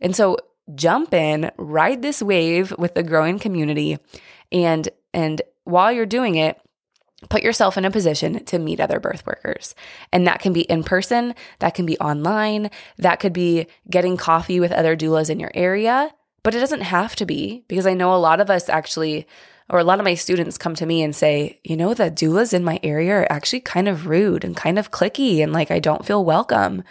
And 0.00 0.14
so 0.14 0.38
jump 0.74 1.12
in, 1.12 1.50
ride 1.56 2.02
this 2.02 2.22
wave 2.22 2.72
with 2.78 2.94
the 2.94 3.02
growing 3.02 3.38
community 3.38 3.98
and 4.54 4.88
and 5.12 5.42
while 5.64 5.92
you're 5.92 6.06
doing 6.06 6.36
it, 6.36 6.58
put 7.28 7.42
yourself 7.42 7.76
in 7.76 7.84
a 7.84 7.90
position 7.90 8.44
to 8.44 8.58
meet 8.58 8.80
other 8.80 9.00
birth 9.00 9.26
workers. 9.26 9.74
And 10.12 10.26
that 10.26 10.40
can 10.40 10.52
be 10.52 10.62
in 10.62 10.84
person, 10.84 11.34
that 11.58 11.74
can 11.74 11.86
be 11.86 11.98
online, 11.98 12.70
that 12.98 13.20
could 13.20 13.32
be 13.32 13.66
getting 13.90 14.16
coffee 14.16 14.60
with 14.60 14.72
other 14.72 14.96
doulas 14.96 15.30
in 15.30 15.40
your 15.40 15.50
area, 15.54 16.12
but 16.42 16.54
it 16.54 16.60
doesn't 16.60 16.82
have 16.82 17.16
to 17.16 17.26
be 17.26 17.64
because 17.68 17.86
I 17.86 17.94
know 17.94 18.14
a 18.14 18.16
lot 18.16 18.40
of 18.40 18.50
us 18.50 18.68
actually 18.68 19.26
or 19.70 19.78
a 19.78 19.84
lot 19.84 19.98
of 19.98 20.04
my 20.04 20.14
students 20.14 20.58
come 20.58 20.74
to 20.74 20.84
me 20.84 21.02
and 21.02 21.16
say, 21.16 21.58
you 21.64 21.74
know, 21.74 21.94
the 21.94 22.10
doulas 22.10 22.52
in 22.52 22.62
my 22.62 22.78
area 22.82 23.14
are 23.14 23.32
actually 23.32 23.60
kind 23.60 23.88
of 23.88 24.06
rude 24.06 24.44
and 24.44 24.54
kind 24.54 24.78
of 24.78 24.90
clicky 24.90 25.42
and 25.42 25.54
like 25.54 25.70
I 25.70 25.78
don't 25.78 26.04
feel 26.04 26.22
welcome. 26.22 26.84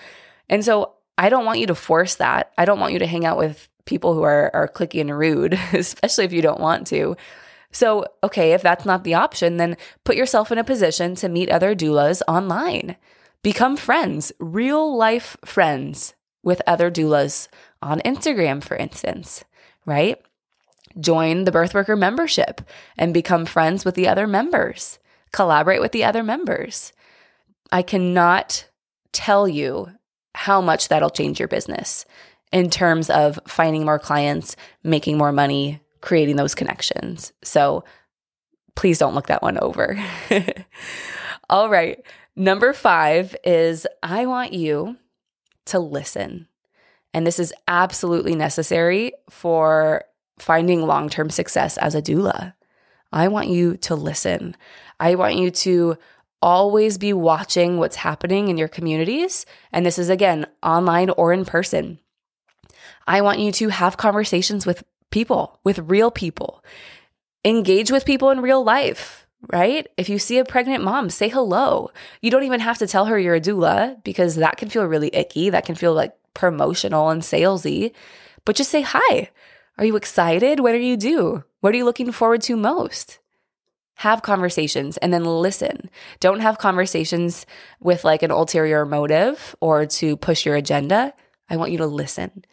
And 0.50 0.65
so 0.65 0.93
I 1.17 1.29
don't 1.29 1.46
want 1.46 1.60
you 1.60 1.67
to 1.67 1.75
force 1.75 2.15
that. 2.15 2.51
I 2.58 2.65
don't 2.65 2.79
want 2.79 2.93
you 2.93 3.00
to 3.00 3.05
hang 3.05 3.25
out 3.25 3.38
with 3.38 3.70
people 3.86 4.15
who 4.15 4.24
are, 4.24 4.50
are 4.55 4.67
clicky 4.67 5.01
and 5.01 5.15
rude, 5.15 5.53
especially 5.74 6.25
if 6.25 6.34
you 6.34 6.41
don't 6.41 6.60
want 6.60 6.88
to. 6.88 7.15
So, 7.73 8.05
okay, 8.23 8.53
if 8.53 8.61
that's 8.61 8.85
not 8.85 9.03
the 9.03 9.15
option, 9.15 9.57
then 9.57 9.77
put 10.05 10.15
yourself 10.15 10.51
in 10.51 10.57
a 10.57 10.63
position 10.63 11.15
to 11.15 11.27
meet 11.27 11.49
other 11.49 11.75
doulas 11.75 12.21
online. 12.27 12.95
Become 13.41 13.75
friends, 13.75 14.31
real 14.39 14.95
life 14.95 15.35
friends 15.43 16.13
with 16.43 16.61
other 16.65 16.89
doulas 16.91 17.47
on 17.81 17.99
Instagram, 18.01 18.63
for 18.63 18.77
instance, 18.77 19.43
right? 19.85 20.17
Join 20.99 21.45
the 21.45 21.51
birthworker 21.51 21.97
membership 21.97 22.61
and 22.97 23.13
become 23.13 23.45
friends 23.45 23.83
with 23.83 23.95
the 23.95 24.07
other 24.07 24.27
members. 24.27 24.99
Collaborate 25.31 25.81
with 25.81 25.91
the 25.91 26.03
other 26.03 26.21
members. 26.21 26.93
I 27.71 27.81
cannot 27.81 28.69
tell 29.11 29.47
you 29.47 29.89
how 30.35 30.61
much 30.61 30.89
that'll 30.89 31.09
change 31.09 31.39
your 31.39 31.47
business 31.47 32.05
in 32.51 32.69
terms 32.69 33.09
of 33.09 33.39
finding 33.47 33.83
more 33.83 33.99
clients, 33.99 34.55
making 34.83 35.17
more 35.17 35.31
money, 35.31 35.81
creating 36.03 36.36
those 36.36 36.53
connections. 36.53 37.31
So 37.43 37.86
please 38.75 39.00
don't 39.00 39.15
look 39.15 39.27
that 39.27 39.41
one 39.41 39.57
over. 39.60 39.98
All 41.50 41.69
right. 41.69 42.05
Number 42.36 42.74
five 42.74 43.36
is 43.45 43.88
I 44.03 44.25
want 44.25 44.51
you 44.51 44.98
to 45.67 45.79
listen. 45.79 46.50
And 47.13 47.25
this 47.25 47.39
is 47.39 47.53
absolutely 47.69 48.36
necessary 48.36 49.13
for 49.29 50.03
finding 50.39 50.81
long 50.81 51.07
term 51.07 51.29
success 51.29 51.77
as 51.77 51.95
a 51.95 52.01
doula. 52.01 52.53
I 53.13 53.29
want 53.29 53.48
you 53.48 53.77
to 53.77 53.95
listen. 53.95 54.57
I 55.00 55.15
want 55.15 55.36
you 55.36 55.51
to 55.51 55.98
always 56.41 56.98
be 56.98 57.13
watching 57.13 57.77
what's 57.77 57.95
happening 57.95 58.50
in 58.50 58.57
your 58.57 58.67
communities. 58.67 59.45
And 59.72 59.86
this 59.86 59.98
is 59.98 60.10
again, 60.10 60.48
online 60.62 61.12
or 61.12 61.31
in 61.31 61.45
person. 61.45 62.00
I 63.07 63.22
want 63.22 63.39
you 63.39 63.53
to 63.53 63.69
have 63.69 63.95
conversations 63.95 64.65
with 64.65 64.83
people, 65.13 65.60
with 65.63 65.79
real 65.79 66.12
people. 66.12 66.63
Engage 67.46 67.91
with 67.91 68.03
people 68.03 68.32
in 68.32 68.41
real 68.41 68.63
life, 68.63 69.27
right? 69.51 69.88
If 69.96 70.10
you 70.10 70.20
see 70.20 70.39
a 70.39 70.46
pregnant 70.46 70.84
mom, 70.84 71.10
say 71.10 71.29
hello. 71.29 71.91
You 72.22 72.32
don't 72.32 72.43
even 72.43 72.60
have 72.60 72.79
to 72.79 72.88
tell 72.88 73.05
her 73.05 73.20
you're 73.20 73.36
a 73.36 73.41
doula 73.41 74.03
because 74.03 74.36
that 74.36 74.58
can 74.58 74.70
feel 74.70 74.86
really 74.86 75.12
icky. 75.13 75.50
That 75.50 75.65
can 75.65 75.75
feel 75.75 75.93
like 75.93 76.13
promotional 76.34 77.10
and 77.10 77.22
salesy. 77.22 77.93
But 78.43 78.55
just 78.55 78.72
say 78.72 78.82
hi. 78.82 79.29
Are 79.77 79.86
you 79.86 79.96
excited? 79.96 80.60
What 80.60 80.74
are 80.74 80.79
you 80.79 80.98
do? 80.98 81.43
What 81.62 81.74
are 81.74 81.77
you 81.77 81.86
looking 81.86 82.12
forward 82.12 82.41
to 82.43 82.58
most? 82.58 83.20
Have 83.98 84.24
conversations 84.24 84.98
and 84.98 85.13
then 85.13 85.24
listen. 85.24 85.89
Don't 86.20 86.39
have 86.39 86.58
conversations 86.58 87.46
with 87.79 88.03
like 88.03 88.24
an 88.24 88.32
ulterior 88.32 88.86
motive 88.86 89.55
or 89.62 89.86
to 89.86 90.17
push 90.17 90.46
your 90.46 90.55
agenda. 90.55 91.13
I 91.50 91.58
want 91.58 91.72
you 91.72 91.77
to 91.77 91.86
listen. 91.88 92.46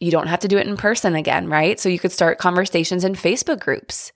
You 0.00 0.10
don't 0.10 0.28
have 0.28 0.40
to 0.40 0.48
do 0.48 0.58
it 0.58 0.66
in 0.66 0.76
person 0.76 1.14
again, 1.14 1.48
right? 1.48 1.78
So 1.78 1.88
you 1.88 1.98
could 1.98 2.12
start 2.12 2.38
conversations 2.38 3.04
in 3.04 3.14
Facebook 3.14 3.60
groups. 3.60 4.12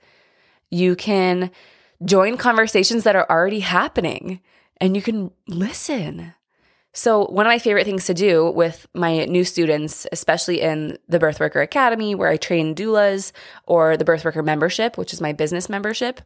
You 0.71 0.95
can 0.97 1.51
join 2.05 2.37
conversations 2.37 3.05
that 3.05 3.17
are 3.17 3.27
already 3.29 3.61
happening 3.61 4.41
and 4.81 4.97
you 4.97 5.03
can 5.03 5.31
listen. 5.47 6.35
So, 6.95 7.27
one 7.27 7.47
of 7.47 7.51
my 7.51 7.59
favorite 7.59 7.87
things 7.87 8.05
to 8.07 8.15
do 8.15 8.51
with 8.51 8.87
my 8.93 9.25
new 9.25 9.45
students, 9.45 10.07
especially 10.12 10.61
in 10.61 10.99
the 11.09 11.19
Birthworker 11.19 11.62
Academy, 11.62 12.15
where 12.15 12.29
I 12.29 12.37
train 12.37 12.75
doulas, 12.75 13.33
or 13.67 13.97
the 13.97 14.05
Birthworker 14.05 14.45
membership, 14.45 14.99
which 14.99 15.15
is 15.15 15.21
my 15.21 15.33
business 15.33 15.71
membership, 15.71 16.21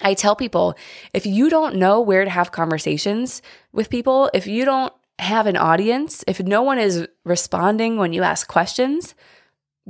I 0.00 0.14
tell 0.14 0.34
people 0.34 0.74
if 1.12 1.26
you 1.26 1.48
don't 1.48 1.76
know 1.76 2.00
where 2.00 2.24
to 2.24 2.30
have 2.30 2.50
conversations 2.50 3.40
with 3.72 3.90
people, 3.90 4.30
if 4.34 4.48
you 4.48 4.64
don't 4.64 4.92
have 5.18 5.46
an 5.46 5.56
audience, 5.56 6.24
if 6.26 6.40
no 6.40 6.62
one 6.62 6.78
is 6.78 7.06
responding 7.24 7.96
when 7.96 8.12
you 8.12 8.22
ask 8.22 8.48
questions, 8.48 9.14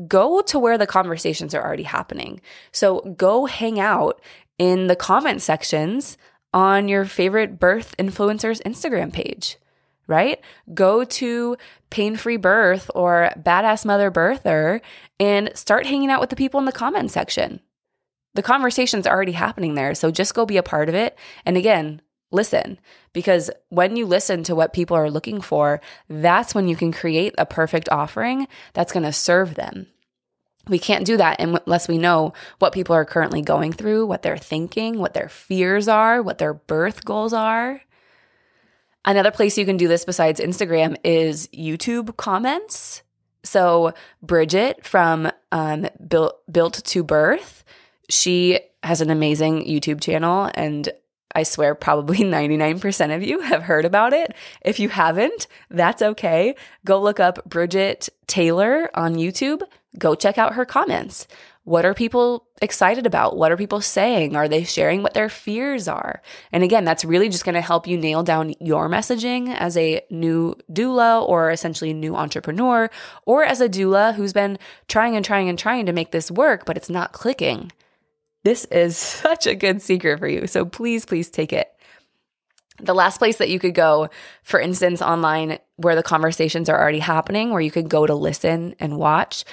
go 0.06 0.42
to 0.42 0.58
where 0.58 0.78
the 0.78 0.86
conversations 0.86 1.54
are 1.54 1.64
already 1.64 1.84
happening. 1.84 2.40
So, 2.72 3.00
go 3.16 3.46
hang 3.46 3.80
out 3.80 4.20
in 4.58 4.86
the 4.86 4.96
comment 4.96 5.42
sections 5.42 6.16
on 6.52 6.88
your 6.88 7.04
favorite 7.04 7.58
birth 7.58 7.94
influencers 7.98 8.62
Instagram 8.62 9.12
page 9.12 9.56
right? 10.06 10.40
Go 10.72 11.04
to 11.04 11.56
Pain 11.90 12.16
Free 12.16 12.36
Birth 12.36 12.90
or 12.94 13.30
Badass 13.38 13.84
Mother 13.84 14.10
Birther 14.10 14.80
and 15.18 15.50
start 15.54 15.86
hanging 15.86 16.10
out 16.10 16.20
with 16.20 16.30
the 16.30 16.36
people 16.36 16.60
in 16.60 16.66
the 16.66 16.72
comment 16.72 17.10
section. 17.10 17.60
The 18.34 18.42
conversation's 18.42 19.06
already 19.06 19.32
happening 19.32 19.74
there. 19.74 19.94
So 19.94 20.10
just 20.10 20.34
go 20.34 20.44
be 20.44 20.56
a 20.56 20.62
part 20.62 20.88
of 20.88 20.94
it. 20.94 21.16
And 21.46 21.56
again, 21.56 22.02
listen, 22.34 22.78
because 23.12 23.50
when 23.70 23.96
you 23.96 24.04
listen 24.04 24.42
to 24.44 24.54
what 24.54 24.72
people 24.72 24.96
are 24.96 25.10
looking 25.10 25.40
for, 25.40 25.80
that's 26.08 26.54
when 26.54 26.68
you 26.68 26.76
can 26.76 26.92
create 26.92 27.34
a 27.38 27.46
perfect 27.46 27.88
offering 27.90 28.48
that's 28.72 28.92
going 28.92 29.04
to 29.04 29.12
serve 29.12 29.54
them. 29.54 29.86
We 30.66 30.78
can't 30.78 31.04
do 31.04 31.16
that 31.18 31.40
unless 31.40 31.88
we 31.88 31.98
know 31.98 32.32
what 32.58 32.72
people 32.72 32.94
are 32.94 33.04
currently 33.04 33.42
going 33.42 33.72
through, 33.72 34.06
what 34.06 34.22
they're 34.22 34.38
thinking, 34.38 34.98
what 34.98 35.14
their 35.14 35.28
fears 35.28 35.88
are, 35.88 36.22
what 36.22 36.38
their 36.38 36.54
birth 36.54 37.04
goals 37.04 37.32
are. 37.32 37.82
Another 39.04 39.30
place 39.30 39.58
you 39.58 39.66
can 39.66 39.76
do 39.76 39.88
this 39.88 40.06
besides 40.06 40.40
Instagram 40.40 40.96
is 41.04 41.48
YouTube 41.48 42.16
comments. 42.16 43.02
So 43.42 43.92
Bridget 44.22 44.86
from 44.86 45.30
um, 45.52 45.86
Built 46.08 46.40
Built 46.50 46.82
to 46.82 47.04
Birth, 47.04 47.62
she 48.08 48.58
has 48.82 49.02
an 49.02 49.10
amazing 49.10 49.66
YouTube 49.66 50.00
channel, 50.00 50.50
and 50.54 50.90
I 51.34 51.42
swear 51.42 51.74
probably 51.74 52.18
99% 52.20 53.14
of 53.14 53.22
you 53.22 53.40
have 53.40 53.64
heard 53.64 53.84
about 53.84 54.12
it. 54.12 54.34
If 54.62 54.78
you 54.78 54.88
haven't, 54.88 55.46
that's 55.70 56.02
okay. 56.02 56.54
Go 56.84 57.00
look 57.00 57.20
up 57.20 57.44
Bridget 57.44 58.08
Teyler 58.26 58.88
on 58.94 59.16
YouTube. 59.16 59.62
Go 59.98 60.14
check 60.14 60.38
out 60.38 60.54
her 60.54 60.64
comments. 60.64 61.26
What 61.64 61.86
are 61.86 61.94
people 61.94 62.46
excited 62.60 63.06
about? 63.06 63.38
What 63.38 63.50
are 63.50 63.56
people 63.56 63.80
saying? 63.80 64.36
Are 64.36 64.48
they 64.48 64.64
sharing 64.64 65.02
what 65.02 65.14
their 65.14 65.30
fears 65.30 65.88
are? 65.88 66.20
And 66.52 66.62
again, 66.62 66.84
that's 66.84 67.06
really 67.06 67.30
just 67.30 67.44
going 67.44 67.54
to 67.54 67.62
help 67.62 67.86
you 67.86 67.96
nail 67.96 68.22
down 68.22 68.54
your 68.60 68.86
messaging 68.86 69.54
as 69.56 69.74
a 69.78 70.02
new 70.10 70.56
doula 70.70 71.26
or 71.26 71.50
essentially 71.50 71.94
new 71.94 72.16
entrepreneur 72.16 72.90
or 73.24 73.44
as 73.44 73.62
a 73.62 73.68
doula 73.68 74.14
who's 74.14 74.34
been 74.34 74.58
trying 74.88 75.16
and 75.16 75.24
trying 75.24 75.48
and 75.48 75.58
trying 75.58 75.86
to 75.86 75.92
make 75.92 76.10
this 76.10 76.30
work, 76.30 76.66
but 76.66 76.76
it's 76.76 76.90
not 76.90 77.12
clicking. 77.12 77.72
This 78.44 78.64
is 78.66 78.96
such 78.98 79.46
a 79.46 79.54
good 79.54 79.82
secret 79.82 80.18
for 80.18 80.28
you. 80.28 80.46
So 80.46 80.64
please, 80.64 81.04
please 81.04 81.30
take 81.30 81.52
it. 81.52 81.68
The 82.80 82.94
last 82.94 83.18
place 83.18 83.38
that 83.38 83.50
you 83.50 83.58
could 83.58 83.74
go, 83.74 84.08
for 84.42 84.58
instance, 84.60 85.00
online 85.00 85.58
where 85.76 85.94
the 85.94 86.02
conversations 86.02 86.68
are 86.68 86.80
already 86.80 86.98
happening, 86.98 87.50
where 87.50 87.60
you 87.60 87.70
could 87.70 87.88
go 87.88 88.06
to 88.06 88.14
listen 88.14 88.74
and 88.80 88.98
watch, 88.98 89.44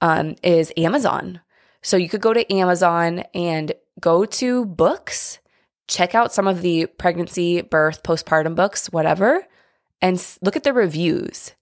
um, 0.00 0.36
is 0.42 0.72
Amazon. 0.76 1.40
So 1.82 1.96
you 1.96 2.08
could 2.08 2.20
go 2.20 2.32
to 2.32 2.52
Amazon 2.52 3.24
and 3.34 3.72
go 4.00 4.24
to 4.24 4.64
books, 4.64 5.40
check 5.88 6.14
out 6.14 6.32
some 6.32 6.46
of 6.46 6.62
the 6.62 6.86
pregnancy, 6.86 7.62
birth, 7.62 8.02
postpartum 8.02 8.54
books, 8.54 8.92
whatever, 8.92 9.44
and 10.00 10.24
look 10.40 10.54
at 10.54 10.62
the 10.62 10.72
reviews 10.72 11.52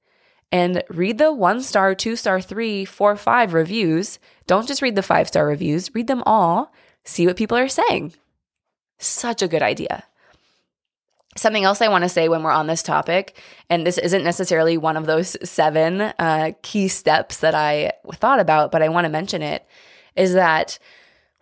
and 0.53 0.83
read 0.89 1.19
the 1.19 1.33
one 1.33 1.61
star, 1.63 1.95
two 1.95 2.17
star, 2.17 2.41
three, 2.41 2.85
four, 2.85 3.17
five 3.17 3.53
reviews. 3.55 4.19
Don't 4.47 4.69
just 4.69 4.83
read 4.83 4.95
the 4.95 5.03
five 5.03 5.29
star 5.29 5.47
reviews, 5.47 5.95
read 5.95 6.07
them 6.07 6.23
all, 6.25 6.73
see 7.05 7.27
what 7.27 7.37
people 7.37 7.59
are 7.59 7.69
saying. 7.69 8.15
Such 8.99 9.43
a 9.43 9.49
good 9.49 9.63
idea. 9.63 10.05
Something 11.37 11.65
else 11.65 11.83
I 11.83 11.89
want 11.89 12.03
to 12.03 12.09
say 12.09 12.29
when 12.29 12.43
we're 12.43 12.51
on 12.51 12.67
this 12.67 12.83
topic, 12.83 13.39
and 13.69 13.87
this 13.87 13.99
isn't 13.99 14.25
necessarily 14.25 14.79
one 14.79 14.97
of 14.97 15.05
those 15.07 15.37
seven 15.49 16.01
uh, 16.01 16.53
key 16.63 16.89
steps 16.89 17.39
that 17.39 17.55
I 17.55 17.93
thought 18.15 18.41
about, 18.41 18.73
but 18.73 18.83
I 18.83 18.89
want 18.89 19.05
to 19.05 19.11
mention 19.11 19.43
it, 19.43 19.67
is 20.17 20.33
that 20.35 20.79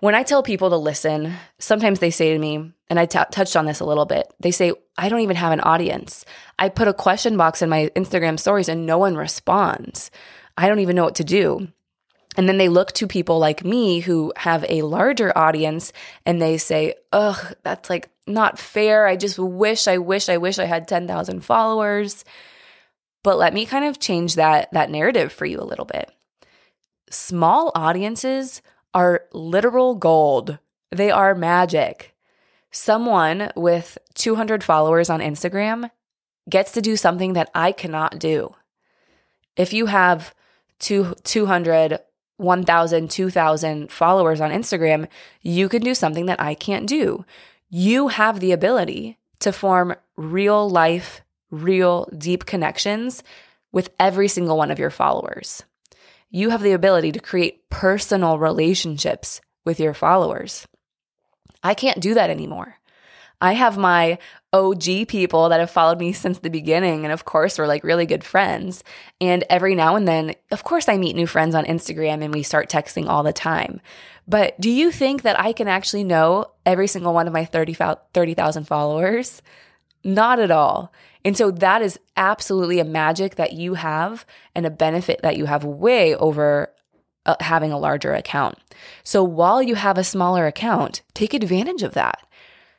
when 0.00 0.14
I 0.14 0.23
tell 0.23 0.42
people 0.42 0.70
to 0.70 0.76
listen, 0.76 1.32
sometimes 1.58 2.00
they 2.00 2.11
say 2.11 2.32
to 2.32 2.38
me, 2.38 2.73
and 2.90 3.00
I 3.00 3.06
t- 3.06 3.18
touched 3.30 3.56
on 3.56 3.66
this 3.66 3.80
a 3.80 3.84
little 3.84 4.04
bit, 4.04 4.26
they 4.40 4.50
say, 4.50 4.73
I 4.99 5.08
don't 5.08 5.20
even 5.20 5.37
have 5.37 5.52
an 5.52 5.61
audience. 5.61 6.25
I 6.58 6.68
put 6.68 6.88
a 6.88 6.92
question 6.92 7.37
box 7.37 7.62
in 7.62 7.68
my 7.68 7.90
Instagram 7.96 8.38
stories 8.38 8.68
and 8.68 8.84
no 8.84 8.99
one 8.99 9.16
responds. 9.16 10.11
I 10.58 10.68
don't 10.68 10.80
even 10.80 10.96
know 10.96 11.04
what 11.04 11.14
to 11.16 11.25
do. 11.25 11.68
And 12.36 12.48
then 12.48 12.58
they 12.58 12.68
look 12.68 12.92
to 12.92 13.06
people 13.06 13.38
like 13.38 13.64
me 13.64 14.00
who 14.00 14.32
have 14.36 14.64
a 14.68 14.82
larger 14.82 15.36
audience 15.36 15.92
and 16.26 16.42
they 16.42 16.58
say, 16.58 16.94
ugh, 17.12 17.54
that's 17.62 17.88
like 17.88 18.08
not 18.26 18.58
fair. 18.58 19.06
I 19.06 19.16
just 19.16 19.38
wish, 19.38 19.86
I 19.86 19.98
wish, 19.98 20.28
I 20.28 20.38
wish 20.38 20.58
I 20.58 20.64
had 20.64 20.88
10,000 20.88 21.40
followers. 21.40 22.24
But 23.22 23.38
let 23.38 23.54
me 23.54 23.66
kind 23.66 23.84
of 23.84 24.00
change 24.00 24.34
that, 24.34 24.72
that 24.72 24.90
narrative 24.90 25.32
for 25.32 25.46
you 25.46 25.60
a 25.60 25.64
little 25.64 25.84
bit 25.84 26.10
small 27.14 27.70
audiences 27.74 28.60
are 28.92 29.24
literal 29.32 29.94
gold. 29.94 30.58
They 30.90 31.10
are 31.10 31.34
magic. 31.34 32.14
Someone 32.70 33.50
with 33.56 33.98
200 34.14 34.64
followers 34.64 35.08
on 35.08 35.20
Instagram 35.20 35.90
gets 36.48 36.72
to 36.72 36.82
do 36.82 36.96
something 36.96 37.34
that 37.34 37.50
I 37.54 37.72
cannot 37.72 38.18
do. 38.18 38.54
If 39.56 39.72
you 39.72 39.86
have 39.86 40.34
two, 40.78 41.14
200, 41.22 42.00
1,000, 42.36 43.10
2,000 43.10 43.90
followers 43.90 44.40
on 44.40 44.50
Instagram, 44.50 45.08
you 45.40 45.68
can 45.68 45.82
do 45.82 45.94
something 45.94 46.26
that 46.26 46.40
I 46.40 46.54
can't 46.54 46.86
do. 46.86 47.24
You 47.70 48.08
have 48.08 48.40
the 48.40 48.52
ability 48.52 49.18
to 49.40 49.52
form 49.52 49.94
real 50.16 50.68
life, 50.68 51.22
real 51.50 52.08
deep 52.16 52.46
connections 52.46 53.22
with 53.72 53.90
every 53.98 54.28
single 54.28 54.56
one 54.56 54.70
of 54.70 54.78
your 54.78 54.90
followers 54.90 55.64
you 56.34 56.50
have 56.50 56.62
the 56.62 56.72
ability 56.72 57.12
to 57.12 57.20
create 57.20 57.70
personal 57.70 58.40
relationships 58.40 59.40
with 59.64 59.78
your 59.78 59.94
followers. 59.94 60.66
I 61.62 61.74
can't 61.74 62.00
do 62.00 62.12
that 62.14 62.28
anymore. 62.28 62.78
I 63.40 63.52
have 63.52 63.78
my 63.78 64.18
OG 64.54 65.08
people 65.08 65.49
that 65.49 65.58
have 65.58 65.70
followed 65.70 65.99
me 65.99 66.12
since 66.12 66.38
the 66.38 66.49
beginning. 66.49 67.04
And 67.04 67.12
of 67.12 67.25
course, 67.25 67.58
we're 67.58 67.66
like 67.66 67.82
really 67.82 68.06
good 68.06 68.23
friends. 68.23 68.84
And 69.20 69.42
every 69.50 69.75
now 69.75 69.96
and 69.96 70.06
then, 70.06 70.37
of 70.52 70.62
course, 70.62 70.88
I 70.88 70.96
meet 70.96 71.16
new 71.16 71.26
friends 71.26 71.56
on 71.56 71.64
Instagram 71.64 72.23
and 72.23 72.32
we 72.32 72.44
start 72.44 72.70
texting 72.70 73.08
all 73.08 73.25
the 73.25 73.32
time. 73.32 73.80
But 74.28 74.58
do 74.61 74.70
you 74.70 74.92
think 74.92 75.23
that 75.23 75.38
I 75.38 75.52
can 75.52 75.66
actually 75.66 76.04
know 76.04 76.52
every 76.64 76.87
single 76.87 77.12
one 77.12 77.26
of 77.26 77.32
my 77.32 77.44
30,000 77.44 77.99
30, 78.14 78.64
followers? 78.64 79.42
Not 80.04 80.38
at 80.38 80.52
all. 80.52 80.92
And 81.25 81.37
so 81.37 81.50
that 81.50 81.82
is 81.82 81.99
absolutely 82.16 82.78
a 82.78 82.84
magic 82.84 83.34
that 83.34 83.54
you 83.54 83.75
have 83.75 84.25
and 84.54 84.66
a 84.66 84.70
benefit 84.70 85.20
that 85.23 85.37
you 85.37 85.46
have 85.46 85.64
way 85.64 86.14
over 86.14 86.73
uh, 87.26 87.37
having 87.40 87.73
a 87.73 87.78
larger 87.78 88.14
account. 88.14 88.58
So 89.02 89.25
while 89.25 89.62
you 89.62 89.75
have 89.75 89.99
a 89.99 90.04
smaller 90.04 90.46
account, 90.46 91.02
take 91.12 91.34
advantage 91.34 91.82
of 91.82 91.94
that. 91.94 92.25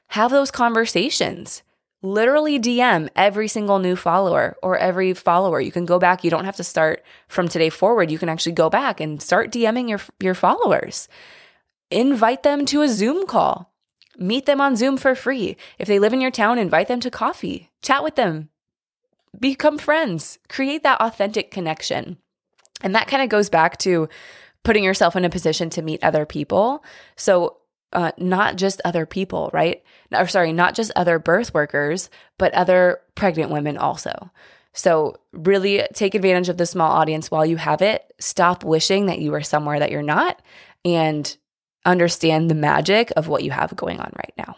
Have 0.10 0.32
those 0.32 0.52
conversations. 0.52 1.64
Literally 2.06 2.60
DM 2.60 3.10
every 3.16 3.48
single 3.48 3.80
new 3.80 3.96
follower 3.96 4.56
or 4.62 4.78
every 4.78 5.16
follower. 5.16 5.60
You 5.60 5.72
can 5.72 5.86
go 5.86 5.98
back. 5.98 6.24
You 6.24 6.30
don't 6.30 6.46
have 6.46 6.58
to 6.58 6.64
start 6.64 7.04
from 7.28 7.48
today 7.48 7.72
forward. 7.72 8.12
You 8.12 8.20
can 8.20 8.30
actually 8.30 8.52
go 8.52 8.70
back 8.70 9.00
and 9.02 9.20
start 9.20 9.52
DMing 9.52 9.90
your, 9.90 10.00
your 10.20 10.36
followers. 10.36 11.08
invite 11.90 12.44
them 12.44 12.66
to 12.68 12.84
a 12.84 12.90
Zoom 12.90 13.26
call. 13.26 13.74
Meet 14.20 14.46
them 14.46 14.62
on 14.62 14.76
Zoom 14.76 14.98
for 14.98 15.16
free. 15.16 15.58
If 15.80 15.88
they 15.88 15.98
live 15.98 16.14
in 16.14 16.22
your 16.22 16.30
town, 16.30 16.60
invite 16.60 16.88
them 16.88 17.00
to 17.00 17.10
coffee, 17.10 17.72
chat 17.82 18.04
with 18.04 18.16
them, 18.16 18.50
become 19.40 19.80
friends, 19.80 20.38
create 20.48 20.84
that 20.84 21.02
authentic 21.02 21.50
connection. 21.50 22.18
And 22.82 22.94
that 22.94 23.08
kind 23.08 23.24
of 23.24 23.30
goes 23.30 23.50
back 23.50 23.78
to 23.80 24.10
putting 24.64 24.84
yourself 24.84 25.16
in 25.16 25.26
a 25.26 25.30
position 25.30 25.72
to 25.72 25.82
meet 25.82 26.04
other 26.04 26.26
people. 26.26 26.84
So, 27.16 27.58
uh, 27.94 28.12
not 28.18 28.58
just 28.58 28.82
other 28.84 29.06
people, 29.06 29.50
right? 29.54 29.84
Or 30.12 30.28
sorry, 30.28 30.54
not 30.54 30.76
just 30.76 30.92
other 30.96 31.20
birth 31.20 31.54
workers, 31.54 32.10
but 32.38 32.54
other 32.54 33.02
pregnant 33.16 33.52
women 33.52 33.78
also. 33.78 34.32
So, 34.74 35.16
really 35.32 35.88
take 35.94 36.16
advantage 36.16 36.50
of 36.50 36.58
the 36.58 36.66
small 36.66 36.92
audience 36.92 37.32
while 37.32 37.46
you 37.46 37.56
have 37.56 37.82
it. 37.82 38.14
Stop 38.20 38.66
wishing 38.66 39.06
that 39.06 39.20
you 39.20 39.34
are 39.34 39.42
somewhere 39.42 39.80
that 39.80 39.90
you're 39.90 40.02
not 40.02 40.42
and 40.84 41.38
understand 41.86 42.50
the 42.50 42.56
magic 42.56 43.12
of 43.16 43.30
what 43.30 43.44
you 43.44 43.52
have 43.52 43.76
going 43.76 44.00
on 44.00 44.12
right 44.18 44.34
now. 44.38 44.58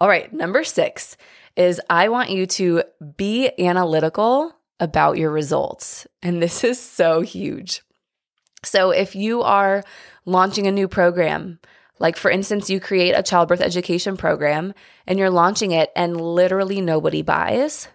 All 0.00 0.08
right, 0.08 0.32
number 0.32 0.62
six 0.62 1.16
is 1.56 1.80
I 1.90 2.08
want 2.08 2.30
you 2.30 2.46
to 2.46 2.82
be 3.16 3.50
analytical 3.58 4.54
about 4.80 5.18
your 5.18 5.30
results. 5.30 6.06
And 6.22 6.42
this 6.42 6.64
is 6.64 6.80
so 6.80 7.22
huge. 7.22 7.82
So, 8.64 8.90
if 8.90 9.14
you 9.14 9.42
are 9.42 9.84
launching 10.24 10.66
a 10.66 10.72
new 10.72 10.88
program, 10.88 11.58
like 11.98 12.16
for 12.16 12.30
instance, 12.30 12.70
you 12.70 12.80
create 12.80 13.12
a 13.12 13.22
childbirth 13.22 13.60
education 13.60 14.16
program 14.16 14.74
and 15.06 15.18
you're 15.18 15.30
launching 15.30 15.70
it 15.70 15.90
and 15.94 16.20
literally 16.20 16.80
nobody 16.80 17.22
buys, 17.22 17.88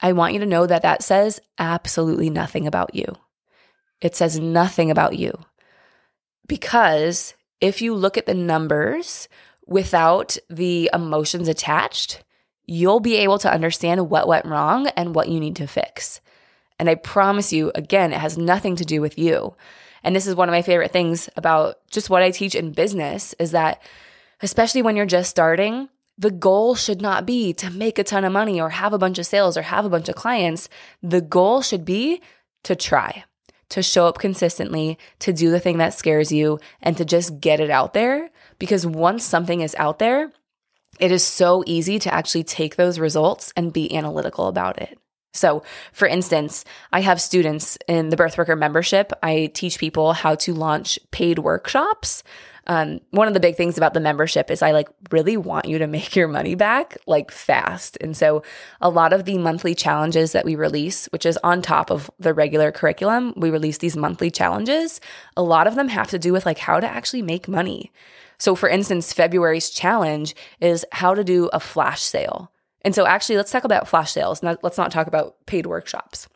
I 0.00 0.12
want 0.12 0.34
you 0.34 0.40
to 0.40 0.46
know 0.46 0.66
that 0.66 0.82
that 0.82 1.02
says 1.02 1.40
absolutely 1.58 2.30
nothing 2.30 2.66
about 2.66 2.94
you. 2.94 3.06
It 4.00 4.14
says 4.14 4.38
nothing 4.38 4.90
about 4.90 5.18
you. 5.18 5.32
Because 6.46 7.34
if 7.60 7.80
you 7.82 7.94
look 7.94 8.16
at 8.16 8.26
the 8.26 8.34
numbers 8.34 9.28
without 9.66 10.36
the 10.48 10.90
emotions 10.92 11.48
attached, 11.48 12.22
you'll 12.66 13.00
be 13.00 13.16
able 13.16 13.38
to 13.38 13.52
understand 13.52 14.10
what 14.10 14.28
went 14.28 14.44
wrong 14.44 14.88
and 14.88 15.14
what 15.14 15.28
you 15.28 15.40
need 15.40 15.56
to 15.56 15.66
fix. 15.66 16.20
And 16.78 16.90
I 16.90 16.94
promise 16.94 17.52
you, 17.52 17.72
again, 17.74 18.12
it 18.12 18.20
has 18.20 18.36
nothing 18.36 18.76
to 18.76 18.84
do 18.84 19.00
with 19.00 19.18
you. 19.18 19.56
And 20.06 20.14
this 20.14 20.28
is 20.28 20.36
one 20.36 20.48
of 20.48 20.52
my 20.52 20.62
favorite 20.62 20.92
things 20.92 21.28
about 21.36 21.78
just 21.90 22.08
what 22.08 22.22
I 22.22 22.30
teach 22.30 22.54
in 22.54 22.70
business 22.70 23.34
is 23.40 23.50
that, 23.50 23.82
especially 24.40 24.80
when 24.80 24.94
you're 24.94 25.04
just 25.04 25.28
starting, 25.28 25.88
the 26.16 26.30
goal 26.30 26.76
should 26.76 27.02
not 27.02 27.26
be 27.26 27.52
to 27.54 27.70
make 27.70 27.98
a 27.98 28.04
ton 28.04 28.24
of 28.24 28.32
money 28.32 28.60
or 28.60 28.70
have 28.70 28.92
a 28.92 28.98
bunch 28.98 29.18
of 29.18 29.26
sales 29.26 29.56
or 29.56 29.62
have 29.62 29.84
a 29.84 29.90
bunch 29.90 30.08
of 30.08 30.14
clients. 30.14 30.68
The 31.02 31.20
goal 31.20 31.60
should 31.60 31.84
be 31.84 32.22
to 32.62 32.76
try 32.76 33.24
to 33.70 33.82
show 33.82 34.06
up 34.06 34.18
consistently, 34.18 34.96
to 35.18 35.32
do 35.32 35.50
the 35.50 35.58
thing 35.58 35.78
that 35.78 35.92
scares 35.92 36.30
you, 36.30 36.60
and 36.80 36.96
to 36.96 37.04
just 37.04 37.40
get 37.40 37.58
it 37.58 37.68
out 37.68 37.92
there. 37.92 38.30
Because 38.60 38.86
once 38.86 39.24
something 39.24 39.60
is 39.60 39.74
out 39.74 39.98
there, 39.98 40.32
it 41.00 41.10
is 41.10 41.24
so 41.24 41.64
easy 41.66 41.98
to 41.98 42.14
actually 42.14 42.44
take 42.44 42.76
those 42.76 43.00
results 43.00 43.52
and 43.56 43.72
be 43.72 43.92
analytical 43.92 44.46
about 44.46 44.80
it. 44.80 45.00
So, 45.36 45.62
for 45.92 46.08
instance, 46.08 46.64
I 46.92 47.00
have 47.00 47.20
students 47.20 47.78
in 47.86 48.08
the 48.08 48.16
Birthworker 48.16 48.58
membership. 48.58 49.12
I 49.22 49.50
teach 49.54 49.78
people 49.78 50.12
how 50.12 50.34
to 50.36 50.54
launch 50.54 50.98
paid 51.10 51.38
workshops 51.38 52.22
um, 52.66 53.00
one 53.10 53.28
of 53.28 53.34
the 53.34 53.40
big 53.40 53.56
things 53.56 53.76
about 53.76 53.94
the 53.94 54.00
membership 54.00 54.50
is 54.50 54.60
I 54.60 54.72
like 54.72 54.88
really 55.10 55.36
want 55.36 55.66
you 55.66 55.78
to 55.78 55.86
make 55.86 56.16
your 56.16 56.28
money 56.28 56.54
back 56.54 56.98
like 57.06 57.30
fast. 57.30 57.96
And 58.00 58.16
so 58.16 58.42
a 58.80 58.90
lot 58.90 59.12
of 59.12 59.24
the 59.24 59.38
monthly 59.38 59.74
challenges 59.74 60.32
that 60.32 60.44
we 60.44 60.56
release, 60.56 61.06
which 61.06 61.26
is 61.26 61.38
on 61.44 61.62
top 61.62 61.90
of 61.90 62.10
the 62.18 62.34
regular 62.34 62.72
curriculum, 62.72 63.32
we 63.36 63.50
release 63.50 63.78
these 63.78 63.96
monthly 63.96 64.30
challenges. 64.30 65.00
A 65.36 65.42
lot 65.42 65.66
of 65.66 65.76
them 65.76 65.88
have 65.88 66.10
to 66.10 66.18
do 66.18 66.32
with 66.32 66.46
like 66.46 66.58
how 66.58 66.80
to 66.80 66.88
actually 66.88 67.22
make 67.22 67.48
money. 67.48 67.92
So 68.38 68.54
for 68.54 68.68
instance, 68.68 69.12
February's 69.12 69.70
challenge 69.70 70.34
is 70.60 70.84
how 70.92 71.14
to 71.14 71.24
do 71.24 71.48
a 71.52 71.60
flash 71.60 72.02
sale. 72.02 72.50
And 72.86 72.94
so 72.94 73.04
actually 73.04 73.36
let's 73.36 73.50
talk 73.50 73.64
about 73.64 73.88
flash 73.88 74.12
sales. 74.12 74.44
Not, 74.44 74.62
let's 74.62 74.78
not 74.78 74.92
talk 74.92 75.08
about 75.08 75.44
paid 75.44 75.66
workshops. 75.66 76.28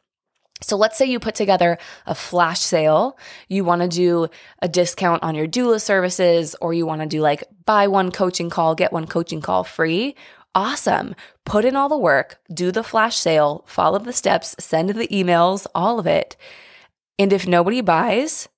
So 0.60 0.76
let's 0.76 0.98
say 0.98 1.06
you 1.06 1.20
put 1.20 1.36
together 1.36 1.78
a 2.06 2.14
flash 2.16 2.58
sale. 2.58 3.16
You 3.46 3.64
want 3.64 3.82
to 3.82 3.88
do 3.88 4.26
a 4.60 4.66
discount 4.66 5.22
on 5.22 5.36
your 5.36 5.46
doula 5.46 5.80
services, 5.80 6.56
or 6.60 6.74
you 6.74 6.86
want 6.86 7.02
to 7.02 7.06
do 7.06 7.20
like 7.20 7.44
buy 7.66 7.86
one 7.86 8.10
coaching 8.10 8.50
call, 8.50 8.74
get 8.74 8.92
one 8.92 9.06
coaching 9.06 9.40
call 9.40 9.62
free. 9.62 10.16
Awesome. 10.52 11.14
Put 11.46 11.64
in 11.64 11.76
all 11.76 11.88
the 11.88 11.96
work, 11.96 12.40
do 12.52 12.72
the 12.72 12.82
flash 12.82 13.16
sale, 13.16 13.64
follow 13.68 14.00
the 14.00 14.12
steps, 14.12 14.56
send 14.58 14.90
the 14.90 15.06
emails, 15.06 15.68
all 15.72 16.00
of 16.00 16.08
it. 16.08 16.36
And 17.16 17.32
if 17.32 17.46
nobody 17.46 17.80
buys, 17.80 18.48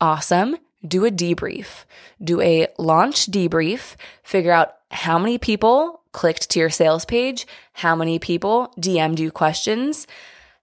awesome. 0.00 0.58
Do 0.86 1.04
a 1.04 1.10
debrief. 1.10 1.86
Do 2.22 2.40
a 2.40 2.68
launch 2.78 3.26
debrief. 3.26 3.96
Figure 4.22 4.52
out 4.52 4.74
how 4.92 5.18
many 5.18 5.38
people 5.38 6.02
clicked 6.20 6.50
to 6.50 6.58
your 6.58 6.70
sales 6.70 7.04
page, 7.04 7.46
how 7.74 7.94
many 7.94 8.18
people 8.18 8.72
DM'd 8.80 9.20
you 9.20 9.30
questions 9.30 10.06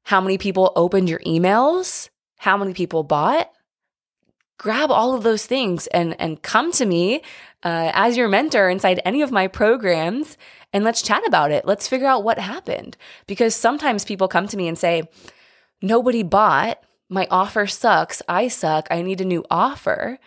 how 0.03 0.19
many 0.19 0.37
people 0.37 0.71
opened 0.75 1.09
your 1.09 1.19
emails, 1.19 2.09
how 2.37 2.57
many 2.57 2.73
people 2.73 3.03
bought. 3.03 3.51
Grab 4.57 4.91
all 4.91 5.13
of 5.13 5.23
those 5.23 5.45
things 5.45 5.87
and, 5.87 6.19
and 6.21 6.41
come 6.41 6.71
to 6.73 6.85
me 6.85 7.21
uh, 7.63 7.91
as 7.93 8.15
your 8.15 8.27
mentor 8.27 8.69
inside 8.69 9.01
any 9.03 9.21
of 9.21 9.31
my 9.31 9.47
programs 9.47 10.37
and 10.71 10.83
let's 10.83 11.01
chat 11.01 11.25
about 11.27 11.51
it. 11.51 11.65
Let's 11.65 11.87
figure 11.87 12.07
out 12.07 12.23
what 12.23 12.39
happened. 12.39 12.97
Because 13.27 13.55
sometimes 13.55 14.05
people 14.05 14.27
come 14.27 14.47
to 14.47 14.57
me 14.57 14.67
and 14.67 14.77
say, 14.77 15.03
Nobody 15.81 16.23
bought. 16.23 16.81
My 17.09 17.27
offer 17.29 17.67
sucks. 17.67 18.21
I 18.29 18.47
suck. 18.47 18.87
I 18.89 19.01
need 19.01 19.19
a 19.19 19.25
new 19.25 19.43
offer. 19.51 20.17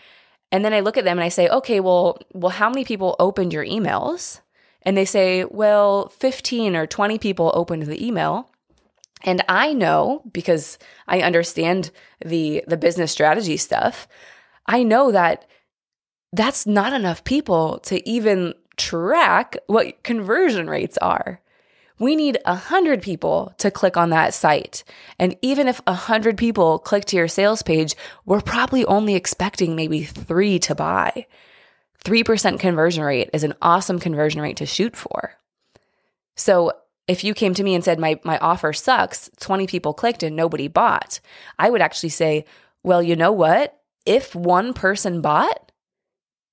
And 0.53 0.65
then 0.65 0.75
I 0.75 0.81
look 0.81 0.99
at 0.99 1.05
them 1.05 1.17
and 1.17 1.25
I 1.25 1.31
say, 1.31 1.49
okay, 1.49 1.81
well, 1.81 2.19
well, 2.35 2.51
how 2.51 2.69
many 2.69 2.85
people 2.85 3.17
opened 3.19 3.55
your 3.55 3.65
emails? 3.65 4.41
And 4.87 4.97
they 4.97 5.05
say, 5.05 5.45
well, 5.45 6.09
15 6.11 6.77
or 6.77 6.87
20 6.87 7.19
people 7.19 7.51
opened 7.55 7.83
the 7.83 8.07
email. 8.07 8.49
And 9.25 9.45
I 9.49 9.73
know 9.73 10.23
because 10.33 10.79
I 11.09 11.21
understand 11.21 11.91
the 12.25 12.63
the 12.69 12.77
business 12.77 13.11
strategy 13.11 13.57
stuff, 13.57 14.07
I 14.67 14.85
know 14.85 15.11
that 15.11 15.47
that's 16.33 16.67
not 16.67 16.93
enough 16.93 17.25
people 17.25 17.81
to 17.81 18.07
even 18.09 18.55
track 18.77 19.57
what 19.67 20.03
conversion 20.05 20.69
rates 20.71 20.99
are. 20.99 21.41
We 21.99 22.15
need 22.15 22.39
a 22.45 22.55
hundred 22.55 23.01
people 23.01 23.55
to 23.59 23.71
click 23.71 23.97
on 23.97 24.11
that 24.11 24.35
site. 24.35 24.85
And 25.19 25.35
even 25.41 25.67
if 25.67 25.81
a 25.87 25.95
hundred 25.95 26.37
people 26.37 26.79
click 26.79 27.07
to 27.07 27.17
your 27.17 27.27
sales 27.27 27.63
page, 27.63 27.97
we're 28.27 28.43
probably 28.43 28.85
only 28.85 29.15
expecting 29.15 29.75
maybe 29.75 30.05
three 30.05 30.59
to 30.61 30.75
buy. 30.75 31.27
3% 32.07 32.61
conversion 32.61 33.03
rate 33.03 33.31
is 33.33 33.43
an 33.43 33.55
awesome 33.61 33.99
conversion 33.99 34.41
rate 34.41 34.57
to 34.59 34.67
shoot 34.67 34.97
for. 34.97 35.35
So 36.37 36.73
if 37.09 37.25
you 37.25 37.35
came 37.35 37.53
to 37.55 37.65
me 37.65 37.75
and 37.75 37.83
said 37.83 37.99
my 37.99 38.21
my 38.25 38.39
offer 38.39 38.73
sucks 38.73 39.29
20 39.41 39.67
people 39.67 39.93
clicked 39.93 40.23
and 40.23 40.35
nobody 40.35 40.67
bought 40.67 41.21
i 41.59 41.71
would 41.71 41.81
actually 41.81 42.09
say 42.09 42.45
well 42.83 43.03
you 43.03 43.17
know 43.17 43.33
what? 43.33 43.79
If 44.05 44.35
one 44.35 44.73
person 44.73 45.21
bought 45.21 45.73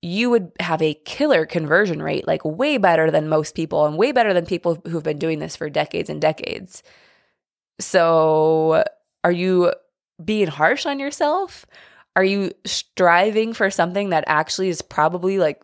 you 0.01 0.29
would 0.31 0.51
have 0.59 0.81
a 0.81 0.95
killer 1.05 1.45
conversion 1.45 2.01
rate 2.01 2.27
like 2.27 2.43
way 2.43 2.77
better 2.77 3.09
than 3.09 3.29
most 3.29 3.55
people 3.55 3.85
and 3.85 3.97
way 3.97 4.11
better 4.11 4.33
than 4.33 4.45
people 4.45 4.81
who've 4.85 5.03
been 5.03 5.19
doing 5.19 5.39
this 5.39 5.55
for 5.55 5.69
decades 5.69 6.09
and 6.09 6.19
decades. 6.19 6.83
So 7.79 8.83
are 9.23 9.31
you 9.31 9.71
being 10.23 10.47
harsh 10.47 10.85
on 10.85 10.99
yourself 10.99 11.65
are 12.15 12.23
you 12.23 12.51
striving 12.65 13.53
for 13.53 13.71
something 13.71 14.09
that 14.09 14.23
actually 14.27 14.69
is 14.69 14.81
probably 14.81 15.39
like 15.39 15.63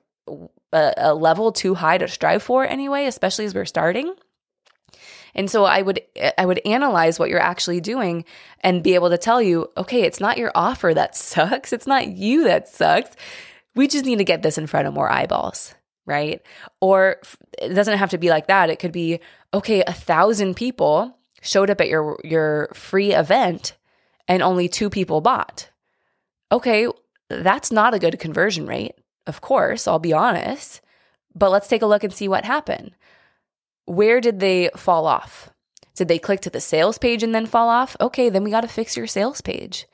a, 0.74 0.94
a 0.98 1.14
level 1.14 1.52
too 1.52 1.76
high 1.76 1.98
to 1.98 2.08
strive 2.08 2.44
for 2.44 2.66
anyway 2.66 3.06
especially 3.06 3.46
as 3.46 3.56
we're 3.56 3.66
starting 3.66 4.14
and 5.36 5.50
so 5.50 5.66
I 5.66 5.82
would 5.82 6.02
I 6.38 6.46
would 6.46 6.62
analyze 6.66 7.20
what 7.20 7.30
you're 7.30 7.40
actually 7.40 7.82
doing 7.82 8.26
and 8.62 8.84
be 8.84 8.96
able 8.96 9.10
to 9.10 9.18
tell 9.18 9.42
you, 9.42 9.70
okay, 9.78 10.02
it's 10.02 10.20
not 10.20 10.38
your 10.38 10.52
offer 10.56 10.94
that 10.94 11.16
sucks. 11.16 11.74
It's 11.74 11.88
not 11.88 12.08
you 12.08 12.46
that 12.46 12.68
sucks. 12.68 13.16
We 13.76 13.88
just 13.88 14.06
need 14.06 14.18
to 14.18 14.24
get 14.24 14.42
this 14.42 14.58
in 14.58 14.68
front 14.68 14.88
of 14.88 14.94
more 14.94 15.12
eyeballs, 15.12 15.74
right? 16.06 16.42
Or 16.82 17.22
it 17.62 17.70
doesn't 17.74 17.98
have 17.98 18.10
to 18.12 18.18
be 18.18 18.30
like 18.30 18.48
that. 18.48 18.70
It 18.70 18.80
could 18.80 18.92
be, 18.92 19.20
okay, 19.54 19.84
a 19.86 19.94
thousand 19.94 20.56
people 20.56 21.16
showed 21.42 21.70
up 21.70 21.82
at 21.82 21.88
your 21.88 22.20
your 22.24 22.70
free 22.74 23.14
event 23.14 23.78
and 24.28 24.44
only 24.44 24.68
two 24.68 24.90
people 24.90 25.22
bought. 25.22 25.70
Okay, 26.52 26.88
that's 27.30 27.72
not 27.72 27.94
a 27.94 28.00
good 28.00 28.20
conversion 28.20 28.66
rate. 28.66 28.96
Of 29.28 29.42
course, 29.42 29.88
I'll 29.88 30.00
be 30.00 30.14
honest. 30.14 30.82
But 31.36 31.52
let's 31.52 31.68
take 31.68 31.82
a 31.82 31.86
look 31.86 32.04
and 32.04 32.14
see 32.14 32.28
what 32.28 32.46
happened. 32.46 32.92
Where 33.86 34.20
did 34.20 34.40
they 34.40 34.70
fall 34.76 35.06
off? 35.06 35.50
Did 35.96 36.08
they 36.08 36.20
click 36.20 36.42
to 36.42 36.50
the 36.50 36.62
sales 36.62 36.98
page 36.98 37.24
and 37.24 37.36
then 37.36 37.46
fall 37.46 37.70
off? 37.70 37.96
Okay, 38.00 38.30
then 38.30 38.44
we 38.44 38.52
got 38.52 38.62
to 38.62 38.68
fix 38.68 38.98
your 38.98 39.08
sales 39.08 39.42
page. 39.42 39.86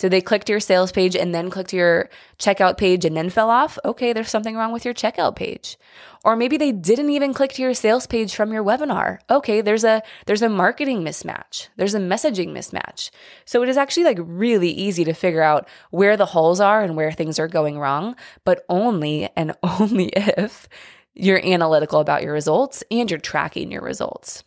Did 0.00 0.12
they 0.12 0.22
click 0.22 0.44
to 0.44 0.52
your 0.52 0.60
sales 0.60 0.92
page 0.92 1.14
and 1.14 1.34
then 1.34 1.50
click 1.50 1.68
to 1.68 1.76
your 1.76 2.08
checkout 2.38 2.78
page 2.78 3.04
and 3.04 3.14
then 3.14 3.28
fell 3.28 3.50
off? 3.50 3.78
Okay, 3.84 4.14
there's 4.14 4.30
something 4.30 4.56
wrong 4.56 4.72
with 4.72 4.86
your 4.86 4.94
checkout 4.94 5.36
page. 5.36 5.76
Or 6.24 6.36
maybe 6.36 6.56
they 6.56 6.72
didn't 6.72 7.10
even 7.10 7.34
click 7.34 7.52
to 7.52 7.62
your 7.62 7.74
sales 7.74 8.06
page 8.06 8.34
from 8.34 8.50
your 8.50 8.64
webinar. 8.64 9.18
Okay, 9.28 9.60
there's 9.60 9.84
a 9.84 10.02
there's 10.24 10.40
a 10.40 10.48
marketing 10.48 11.02
mismatch. 11.02 11.68
There's 11.76 11.94
a 11.94 12.00
messaging 12.00 12.48
mismatch. 12.48 13.10
So 13.44 13.62
it 13.62 13.68
is 13.68 13.76
actually 13.76 14.04
like 14.04 14.18
really 14.22 14.70
easy 14.70 15.04
to 15.04 15.12
figure 15.12 15.42
out 15.42 15.68
where 15.90 16.16
the 16.16 16.24
holes 16.24 16.60
are 16.60 16.82
and 16.82 16.96
where 16.96 17.12
things 17.12 17.38
are 17.38 17.48
going 17.48 17.78
wrong, 17.78 18.16
but 18.46 18.64
only 18.70 19.28
and 19.36 19.54
only 19.62 20.06
if 20.16 20.66
you're 21.12 21.44
analytical 21.44 22.00
about 22.00 22.22
your 22.22 22.32
results 22.32 22.82
and 22.90 23.10
you're 23.10 23.20
tracking 23.20 23.70
your 23.70 23.82
results. 23.82 24.44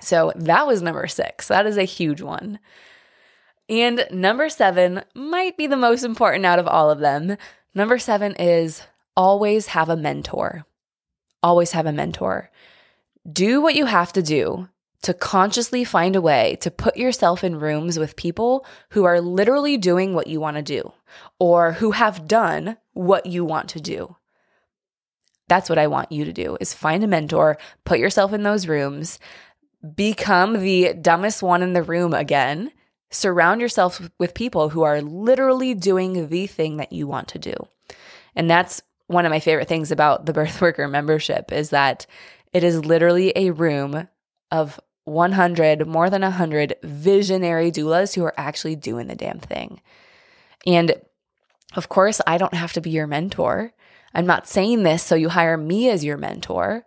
So 0.00 0.32
that 0.34 0.66
was 0.66 0.82
number 0.82 1.06
6. 1.06 1.46
That 1.46 1.68
is 1.68 1.76
a 1.76 1.84
huge 1.84 2.20
one. 2.20 2.58
And 3.72 4.06
number 4.10 4.50
seven 4.50 5.02
might 5.14 5.56
be 5.56 5.66
the 5.66 5.78
most 5.78 6.04
important 6.04 6.44
out 6.44 6.58
of 6.58 6.68
all 6.68 6.90
of 6.90 6.98
them. 6.98 7.38
Number 7.74 7.98
seven 7.98 8.34
is 8.34 8.82
always 9.16 9.68
have 9.68 9.88
a 9.88 9.96
mentor. 9.96 10.66
Always 11.42 11.72
have 11.72 11.86
a 11.86 11.92
mentor. 11.92 12.50
Do 13.26 13.62
what 13.62 13.74
you 13.74 13.86
have 13.86 14.12
to 14.12 14.22
do 14.22 14.68
to 15.00 15.14
consciously 15.14 15.84
find 15.84 16.14
a 16.14 16.20
way 16.20 16.58
to 16.60 16.70
put 16.70 16.98
yourself 16.98 17.42
in 17.42 17.58
rooms 17.58 17.98
with 17.98 18.14
people 18.14 18.66
who 18.90 19.04
are 19.04 19.22
literally 19.22 19.78
doing 19.78 20.12
what 20.12 20.26
you 20.26 20.38
want 20.38 20.58
to 20.58 20.62
do 20.62 20.92
or 21.38 21.72
who 21.72 21.92
have 21.92 22.28
done 22.28 22.76
what 22.92 23.24
you 23.24 23.42
want 23.42 23.70
to 23.70 23.80
do. 23.80 24.16
That's 25.48 25.70
what 25.70 25.78
I 25.78 25.86
want 25.86 26.12
you 26.12 26.26
to 26.26 26.32
do 26.34 26.58
is 26.60 26.74
find 26.74 27.02
a 27.02 27.06
mentor, 27.06 27.56
put 27.86 27.98
yourself 27.98 28.34
in 28.34 28.42
those 28.42 28.68
rooms, 28.68 29.18
become 29.94 30.60
the 30.60 30.92
dumbest 30.92 31.42
one 31.42 31.62
in 31.62 31.72
the 31.72 31.82
room 31.82 32.12
again 32.12 32.70
Surround 33.12 33.60
yourself 33.60 34.10
with 34.18 34.34
people 34.34 34.70
who 34.70 34.82
are 34.82 35.00
literally 35.00 35.74
doing 35.74 36.28
the 36.28 36.46
thing 36.48 36.78
that 36.78 36.92
you 36.92 37.06
want 37.06 37.28
to 37.28 37.38
do. 37.38 37.54
And 38.34 38.50
that's 38.50 38.82
one 39.06 39.26
of 39.26 39.30
my 39.30 39.38
favorite 39.38 39.68
things 39.68 39.92
about 39.92 40.26
the 40.26 40.32
Birthworker 40.32 40.90
membership 40.90 41.52
is 41.52 41.70
that 41.70 42.06
it 42.52 42.64
is 42.64 42.84
literally 42.84 43.32
a 43.36 43.50
room 43.50 44.08
of 44.50 44.80
100, 45.04 45.86
more 45.86 46.10
than 46.10 46.22
100 46.22 46.76
visionary 46.82 47.70
doulas 47.70 48.14
who 48.14 48.24
are 48.24 48.34
actually 48.36 48.76
doing 48.76 49.06
the 49.06 49.14
damn 49.14 49.38
thing. 49.38 49.80
And 50.66 50.94
of 51.74 51.88
course, 51.88 52.20
I 52.26 52.38
don't 52.38 52.54
have 52.54 52.72
to 52.74 52.80
be 52.80 52.90
your 52.90 53.06
mentor. 53.06 53.72
I'm 54.14 54.26
not 54.26 54.48
saying 54.48 54.82
this 54.82 55.02
so 55.02 55.14
you 55.14 55.28
hire 55.30 55.56
me 55.56 55.88
as 55.88 56.04
your 56.04 56.16
mentor. 56.16 56.86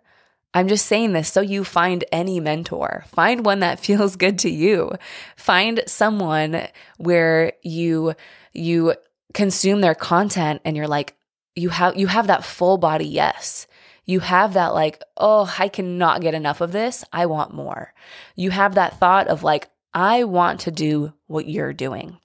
I'm 0.56 0.68
just 0.68 0.86
saying 0.86 1.12
this 1.12 1.30
so 1.30 1.42
you 1.42 1.64
find 1.64 2.02
any 2.10 2.40
mentor. 2.40 3.04
Find 3.08 3.44
one 3.44 3.60
that 3.60 3.78
feels 3.86 4.16
good 4.16 4.38
to 4.38 4.50
you. 4.50 4.92
Find 5.36 5.82
someone 5.86 6.68
where 6.96 7.52
you 7.62 8.14
you 8.54 8.94
consume 9.34 9.82
their 9.82 9.94
content 9.94 10.62
and 10.64 10.74
you're 10.74 10.88
like 10.88 11.14
you 11.54 11.68
have 11.68 11.96
you 11.96 12.06
have 12.06 12.28
that 12.28 12.42
full 12.42 12.78
body 12.78 13.06
yes. 13.06 13.66
You 14.06 14.20
have 14.20 14.54
that 14.54 14.72
like, 14.72 15.02
"Oh, 15.16 15.52
I 15.58 15.68
cannot 15.68 16.22
get 16.22 16.32
enough 16.32 16.62
of 16.62 16.72
this. 16.72 17.04
I 17.12 17.26
want 17.26 17.52
more." 17.52 17.92
You 18.34 18.50
have 18.50 18.76
that 18.76 18.98
thought 18.98 19.26
of 19.26 19.42
like, 19.42 19.68
"I 19.92 20.24
want 20.24 20.60
to 20.60 20.70
do 20.70 21.12
what 21.26 21.48
you're 21.48 21.72
doing." 21.74 22.18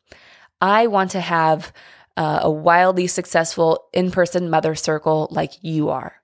I 0.62 0.88
want 0.88 1.12
to 1.12 1.20
have 1.20 1.74
uh, 2.16 2.42
a 2.44 2.52
wildly 2.52 3.08
successful 3.08 3.86
in-person 3.94 4.50
mother 4.50 4.76
circle 4.76 5.28
like 5.32 5.54
you 5.62 5.90
are. 5.90 6.21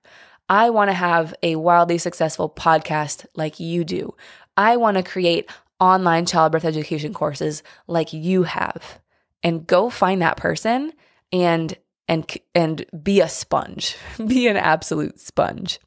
I 0.48 0.70
want 0.70 0.88
to 0.88 0.94
have 0.94 1.34
a 1.42 1.56
wildly 1.56 1.98
successful 1.98 2.48
podcast 2.48 3.26
like 3.34 3.60
you 3.60 3.84
do. 3.84 4.14
I 4.56 4.76
want 4.76 4.96
to 4.96 5.02
create 5.02 5.50
online 5.80 6.26
childbirth 6.26 6.64
education 6.64 7.14
courses 7.14 7.62
like 7.86 8.12
you 8.12 8.44
have. 8.44 9.00
And 9.42 9.66
go 9.66 9.88
find 9.90 10.20
that 10.22 10.36
person 10.36 10.92
and 11.32 11.76
and 12.08 12.26
and 12.54 12.84
be 13.02 13.20
a 13.20 13.28
sponge. 13.28 13.96
be 14.26 14.48
an 14.48 14.56
absolute 14.56 15.20
sponge. 15.20 15.78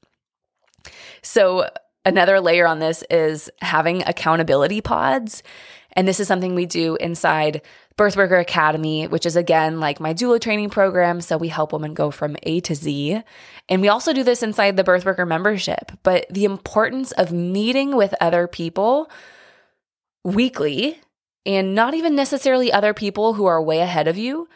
So 1.21 1.69
another 2.05 2.39
layer 2.39 2.67
on 2.67 2.79
this 2.79 3.03
is 3.09 3.49
having 3.61 4.03
accountability 4.03 4.81
pods. 4.81 5.43
And 5.93 6.07
this 6.07 6.19
is 6.19 6.27
something 6.27 6.55
we 6.55 6.65
do 6.65 6.95
inside 6.95 7.61
Birthworker 7.97 8.39
Academy, 8.39 9.07
which 9.07 9.25
is 9.25 9.35
again 9.35 9.79
like 9.79 9.99
my 9.99 10.13
doula 10.13 10.39
training 10.39 10.69
program. 10.69 11.21
So 11.21 11.37
we 11.37 11.49
help 11.49 11.73
women 11.73 11.93
go 11.93 12.11
from 12.11 12.37
A 12.43 12.61
to 12.61 12.75
Z. 12.75 13.21
And 13.69 13.81
we 13.81 13.89
also 13.89 14.13
do 14.13 14.23
this 14.23 14.43
inside 14.43 14.77
the 14.77 14.83
Birthworker 14.83 15.27
membership. 15.27 15.91
But 16.03 16.27
the 16.29 16.45
importance 16.45 17.11
of 17.11 17.31
meeting 17.31 17.95
with 17.95 18.15
other 18.21 18.47
people 18.47 19.11
weekly 20.23 20.99
and 21.45 21.75
not 21.75 21.93
even 21.93 22.15
necessarily 22.15 22.71
other 22.71 22.93
people 22.93 23.33
who 23.33 23.45
are 23.45 23.61
way 23.61 23.79
ahead 23.79 24.07
of 24.07 24.17
you. 24.17 24.47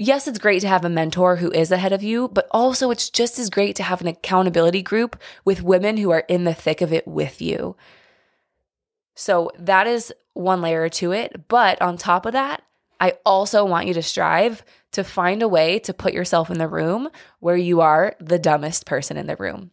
Yes, 0.00 0.28
it's 0.28 0.38
great 0.38 0.60
to 0.60 0.68
have 0.68 0.84
a 0.84 0.88
mentor 0.88 1.36
who 1.36 1.50
is 1.50 1.72
ahead 1.72 1.92
of 1.92 2.02
you, 2.02 2.28
but 2.28 2.46
also 2.52 2.90
it's 2.90 3.10
just 3.10 3.38
as 3.38 3.50
great 3.50 3.74
to 3.76 3.82
have 3.82 4.00
an 4.00 4.06
accountability 4.06 4.82
group 4.82 5.20
with 5.44 5.62
women 5.62 5.96
who 5.96 6.10
are 6.10 6.24
in 6.28 6.44
the 6.44 6.54
thick 6.54 6.80
of 6.80 6.92
it 6.92 7.06
with 7.06 7.42
you. 7.42 7.76
So 9.18 9.50
that 9.58 9.88
is 9.88 10.14
one 10.34 10.62
layer 10.62 10.88
to 10.90 11.10
it. 11.10 11.48
But 11.48 11.82
on 11.82 11.96
top 11.96 12.24
of 12.24 12.34
that, 12.34 12.62
I 13.00 13.14
also 13.26 13.64
want 13.64 13.88
you 13.88 13.94
to 13.94 14.02
strive 14.02 14.62
to 14.92 15.02
find 15.02 15.42
a 15.42 15.48
way 15.48 15.80
to 15.80 15.92
put 15.92 16.12
yourself 16.12 16.52
in 16.52 16.58
the 16.58 16.68
room 16.68 17.08
where 17.40 17.56
you 17.56 17.80
are 17.80 18.14
the 18.20 18.38
dumbest 18.38 18.86
person 18.86 19.16
in 19.16 19.26
the 19.26 19.34
room. 19.34 19.72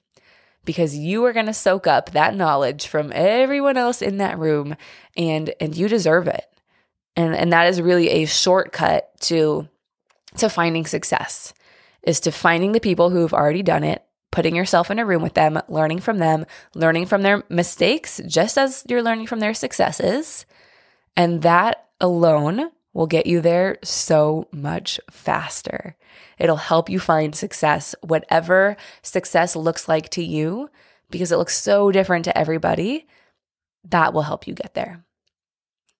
Because 0.65 0.97
you 0.97 1.23
are 1.25 1.33
going 1.33 1.45
to 1.45 1.53
soak 1.53 1.85
up 1.85 2.09
that 2.11 2.35
knowledge 2.35 2.87
from 2.87 3.11
everyone 3.13 3.77
else 3.77 4.01
in 4.01 4.17
that 4.17 4.39
room 4.39 4.75
and 5.15 5.53
and 5.61 5.77
you 5.77 5.87
deserve 5.87 6.27
it. 6.27 6.45
And 7.15 7.35
and 7.35 7.53
that 7.53 7.67
is 7.67 7.79
really 7.79 8.09
a 8.09 8.25
shortcut 8.25 9.11
to 9.21 9.69
to 10.37 10.49
finding 10.49 10.87
success 10.87 11.53
is 12.01 12.19
to 12.21 12.31
finding 12.31 12.71
the 12.71 12.79
people 12.79 13.11
who 13.11 13.21
have 13.21 13.33
already 13.33 13.61
done 13.61 13.83
it 13.83 14.03
putting 14.35 14.53
yourself 14.53 14.91
in 14.91 14.99
a 14.99 15.05
room 15.05 15.21
with 15.21 15.33
them, 15.33 15.57
learning 15.69 16.01
from 16.01 16.17
them, 16.17 16.45
learning 16.73 17.05
from 17.05 17.21
their 17.21 17.41
mistakes, 17.47 18.19
just 18.27 18.57
as 18.57 18.83
you're 18.89 19.01
learning 19.01 19.27
from 19.27 19.39
their 19.39 19.53
successes. 19.53 20.45
And 21.15 21.41
that 21.43 21.87
alone 22.01 22.69
will 22.93 23.07
get 23.07 23.27
you 23.27 23.39
there 23.39 23.77
so 23.81 24.49
much 24.51 24.99
faster. 25.09 25.95
It'll 26.37 26.57
help 26.57 26.89
you 26.89 26.99
find 26.99 27.33
success, 27.33 27.95
whatever 28.01 28.75
success 29.01 29.55
looks 29.55 29.87
like 29.87 30.09
to 30.09 30.21
you, 30.21 30.69
because 31.09 31.31
it 31.31 31.37
looks 31.37 31.57
so 31.57 31.89
different 31.93 32.25
to 32.25 32.37
everybody. 32.37 33.07
That 33.85 34.13
will 34.13 34.23
help 34.23 34.47
you 34.47 34.53
get 34.53 34.73
there. 34.73 35.05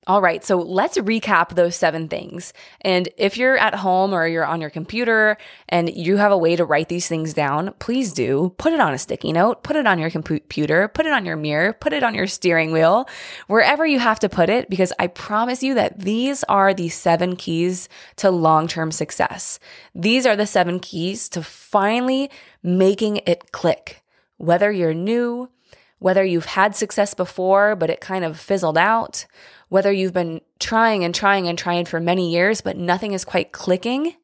All 0.07 0.21
right, 0.21 0.45
so 0.45 0.57
let's 0.57 0.99
recap 0.99 1.55
those 1.55 1.75
seven 1.75 2.07
things. 2.07 2.53
And 2.81 3.09
if 3.17 3.37
you're 3.37 3.57
at 3.57 3.73
home 3.73 4.13
or 4.13 4.27
you're 4.27 4.45
on 4.45 4.61
your 4.61 4.69
computer 4.69 5.35
and 5.67 5.89
you 5.89 6.17
have 6.17 6.31
a 6.31 6.37
way 6.37 6.55
to 6.55 6.63
write 6.63 6.89
these 6.89 7.07
things 7.07 7.33
down, 7.33 7.73
please 7.79 8.13
do. 8.13 8.53
Put 8.59 8.73
it 8.73 8.79
on 8.79 8.93
a 8.93 8.99
sticky 8.99 9.33
note, 9.33 9.63
put 9.63 9.75
it 9.75 9.87
on 9.87 9.97
your 9.97 10.11
computer, 10.11 10.87
put 10.89 11.07
it 11.07 11.11
on 11.11 11.25
your 11.25 11.35
mirror, 11.35 11.73
put 11.73 11.91
it 11.91 12.03
on 12.03 12.13
your 12.13 12.27
steering 12.27 12.71
wheel, 12.71 13.09
wherever 13.47 13.83
you 13.83 13.97
have 13.97 14.19
to 14.19 14.29
put 14.29 14.47
it, 14.47 14.69
because 14.69 14.93
I 14.99 15.07
promise 15.07 15.63
you 15.63 15.73
that 15.73 15.97
these 15.97 16.43
are 16.43 16.71
the 16.71 16.89
seven 16.89 17.35
keys 17.35 17.89
to 18.17 18.29
long 18.29 18.67
term 18.67 18.91
success. 18.91 19.59
These 19.95 20.27
are 20.27 20.35
the 20.35 20.45
seven 20.45 20.79
keys 20.79 21.27
to 21.29 21.41
finally 21.41 22.29
making 22.61 23.21
it 23.25 23.51
click. 23.51 24.03
Whether 24.37 24.71
you're 24.71 24.93
new, 24.93 25.49
whether 25.97 26.23
you've 26.23 26.45
had 26.45 26.75
success 26.75 27.15
before, 27.15 27.75
but 27.75 27.89
it 27.89 28.01
kind 28.01 28.23
of 28.23 28.39
fizzled 28.39 28.77
out, 28.77 29.25
whether 29.69 29.91
you've 29.91 30.13
been 30.13 30.41
trying 30.59 31.03
and 31.03 31.13
trying 31.13 31.47
and 31.47 31.57
trying 31.57 31.85
for 31.85 31.99
many 31.99 32.31
years, 32.31 32.61
but 32.61 32.77
nothing 32.77 33.13
is 33.13 33.25
quite 33.25 33.51
clicking, 33.51 34.15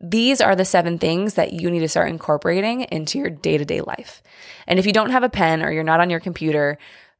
these 0.00 0.40
are 0.40 0.56
the 0.56 0.64
seven 0.64 0.98
things 0.98 1.34
that 1.34 1.52
you 1.52 1.70
need 1.70 1.80
to 1.80 1.88
start 1.88 2.08
incorporating 2.08 2.82
into 2.82 3.18
your 3.18 3.30
day 3.30 3.58
to 3.58 3.64
day 3.64 3.80
life. 3.82 4.22
And 4.66 4.78
if 4.78 4.86
you 4.86 4.92
don't 4.92 5.10
have 5.10 5.22
a 5.22 5.28
pen 5.28 5.62
or 5.62 5.70
you're 5.70 5.82
not 5.82 6.00
on 6.00 6.10
your 6.10 6.20
computer, 6.20 6.78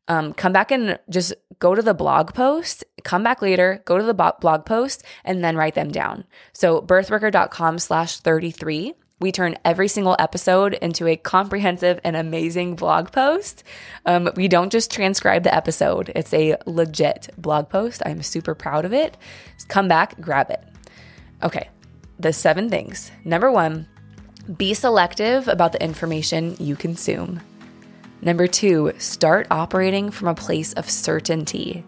um, 0.09 0.33
come 0.33 0.53
back 0.53 0.71
and 0.71 0.99
just 1.09 1.35
go 1.59 1.75
to 1.75 1.83
the 1.83 1.95
blog 1.95 2.35
post, 2.35 2.85
come 3.05 3.23
back 3.23 3.43
later, 3.43 3.83
go 3.85 3.99
to 3.99 4.05
the 4.05 4.15
blog 4.15 4.65
post, 4.65 5.05
and 5.25 5.45
then 5.45 5.57
write 5.57 5.75
them 5.75 5.93
down. 5.93 6.25
So 6.53 6.81
birthworker.com 6.81 7.79
slash 7.79 8.19
33 8.19 8.95
we 9.21 9.31
turn 9.33 9.57
every 9.65 9.87
single 9.87 10.17
episode 10.19 10.75
into 10.75 11.07
a 11.07 11.17
comprehensive 11.17 12.01
and 12.03 12.17
amazing 12.17 12.75
blog 12.75 13.13
post. 13.13 13.63
Um, 14.07 14.31
we 14.35 14.49
don't 14.49 14.73
just 14.73 14.91
transcribe 14.91 15.43
the 15.45 15.55
episode, 15.55 16.11
it's 16.17 16.33
a 16.33 16.57
legit 16.67 17.29
blog 17.37 17.69
post. 17.69 18.03
I'm 18.07 18.23
super 18.23 18.55
proud 18.55 18.85
of 18.85 18.93
it. 18.93 19.17
Just 19.55 19.69
come 19.69 19.89
back, 19.89 20.21
grab 20.21 20.51
it. 20.51 20.65
Okay, 21.43 21.69
the 22.19 22.33
seven 22.33 22.71
things. 22.71 23.13
Number 23.25 23.53
one, 23.53 23.87
be 24.57 24.75
selective 24.75 25.49
about 25.49 25.73
the 25.73 25.83
information 25.83 26.57
you 26.59 26.75
consume. 26.75 27.41
Number 28.23 28.47
two, 28.47 28.93
start 28.99 29.47
operating 29.51 30.11
from 30.11 30.29
a 30.29 30.35
place 30.35 30.73
of 30.75 30.91
certainty. 30.91 31.85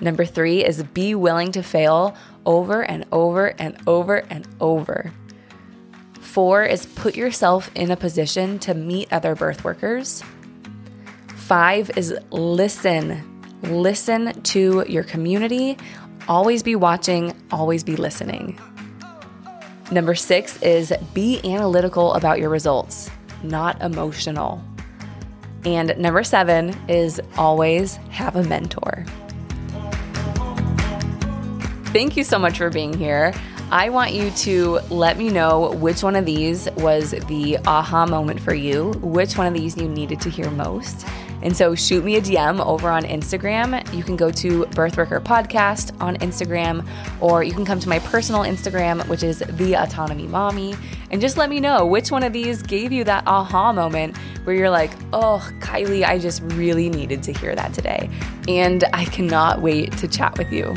Number 0.00 0.24
three 0.24 0.64
is 0.64 0.82
be 0.82 1.14
willing 1.14 1.52
to 1.52 1.62
fail 1.62 2.16
over 2.46 2.82
and 2.82 3.04
over 3.12 3.54
and 3.60 3.76
over 3.86 4.18
and 4.30 4.48
over. 4.60 5.12
Four 6.38 6.62
is 6.62 6.86
put 6.86 7.16
yourself 7.16 7.68
in 7.74 7.90
a 7.90 7.96
position 7.96 8.60
to 8.60 8.72
meet 8.72 9.12
other 9.12 9.34
birth 9.34 9.64
workers. 9.64 10.22
Five 11.34 11.90
is 11.98 12.14
listen. 12.30 13.42
Listen 13.62 14.40
to 14.42 14.84
your 14.88 15.02
community 15.02 15.76
always 16.28 16.62
be 16.62 16.76
watching, 16.76 17.34
always 17.50 17.82
be 17.82 17.96
listening. 17.96 18.56
Number 19.90 20.14
six 20.14 20.62
is 20.62 20.92
be 21.12 21.40
analytical 21.42 22.14
about 22.14 22.38
your 22.38 22.50
results, 22.50 23.10
not 23.42 23.82
emotional. 23.82 24.62
And 25.64 25.98
number 25.98 26.22
seven 26.22 26.72
is 26.88 27.20
always 27.36 27.96
have 28.10 28.36
a 28.36 28.44
mentor. 28.44 29.04
Thank 31.86 32.16
you 32.16 32.22
so 32.22 32.38
much 32.38 32.58
for 32.58 32.70
being 32.70 32.96
here. 32.96 33.34
I 33.70 33.90
want 33.90 34.14
you 34.14 34.30
to 34.30 34.78
let 34.88 35.18
me 35.18 35.28
know 35.28 35.72
which 35.72 36.02
one 36.02 36.16
of 36.16 36.24
these 36.24 36.70
was 36.76 37.10
the 37.10 37.58
aha 37.66 38.06
moment 38.06 38.40
for 38.40 38.54
you, 38.54 38.92
which 39.02 39.36
one 39.36 39.46
of 39.46 39.52
these 39.52 39.76
you 39.76 39.86
needed 39.86 40.22
to 40.22 40.30
hear 40.30 40.50
most. 40.50 41.06
And 41.42 41.54
so 41.54 41.74
shoot 41.74 42.02
me 42.02 42.16
a 42.16 42.20
DM 42.22 42.64
over 42.64 42.88
on 42.88 43.04
Instagram. 43.04 43.94
You 43.94 44.02
can 44.02 44.16
go 44.16 44.30
to 44.30 44.64
Birthworker 44.70 45.20
Podcast 45.20 45.94
on 46.00 46.16
Instagram, 46.16 46.88
or 47.20 47.44
you 47.44 47.52
can 47.52 47.66
come 47.66 47.78
to 47.78 47.90
my 47.90 47.98
personal 47.98 48.40
Instagram, 48.40 49.06
which 49.06 49.22
is 49.22 49.40
The 49.40 49.74
Autonomy 49.74 50.26
Mommy, 50.26 50.74
and 51.10 51.20
just 51.20 51.36
let 51.36 51.50
me 51.50 51.60
know 51.60 51.84
which 51.84 52.10
one 52.10 52.22
of 52.22 52.32
these 52.32 52.62
gave 52.62 52.90
you 52.90 53.04
that 53.04 53.24
aha 53.26 53.74
moment 53.74 54.16
where 54.44 54.56
you're 54.56 54.70
like, 54.70 54.92
oh, 55.12 55.46
Kylie, 55.60 56.04
I 56.04 56.18
just 56.18 56.40
really 56.54 56.88
needed 56.88 57.22
to 57.24 57.34
hear 57.34 57.54
that 57.54 57.74
today. 57.74 58.08
And 58.48 58.84
I 58.94 59.04
cannot 59.04 59.60
wait 59.60 59.92
to 59.98 60.08
chat 60.08 60.38
with 60.38 60.50
you. 60.50 60.74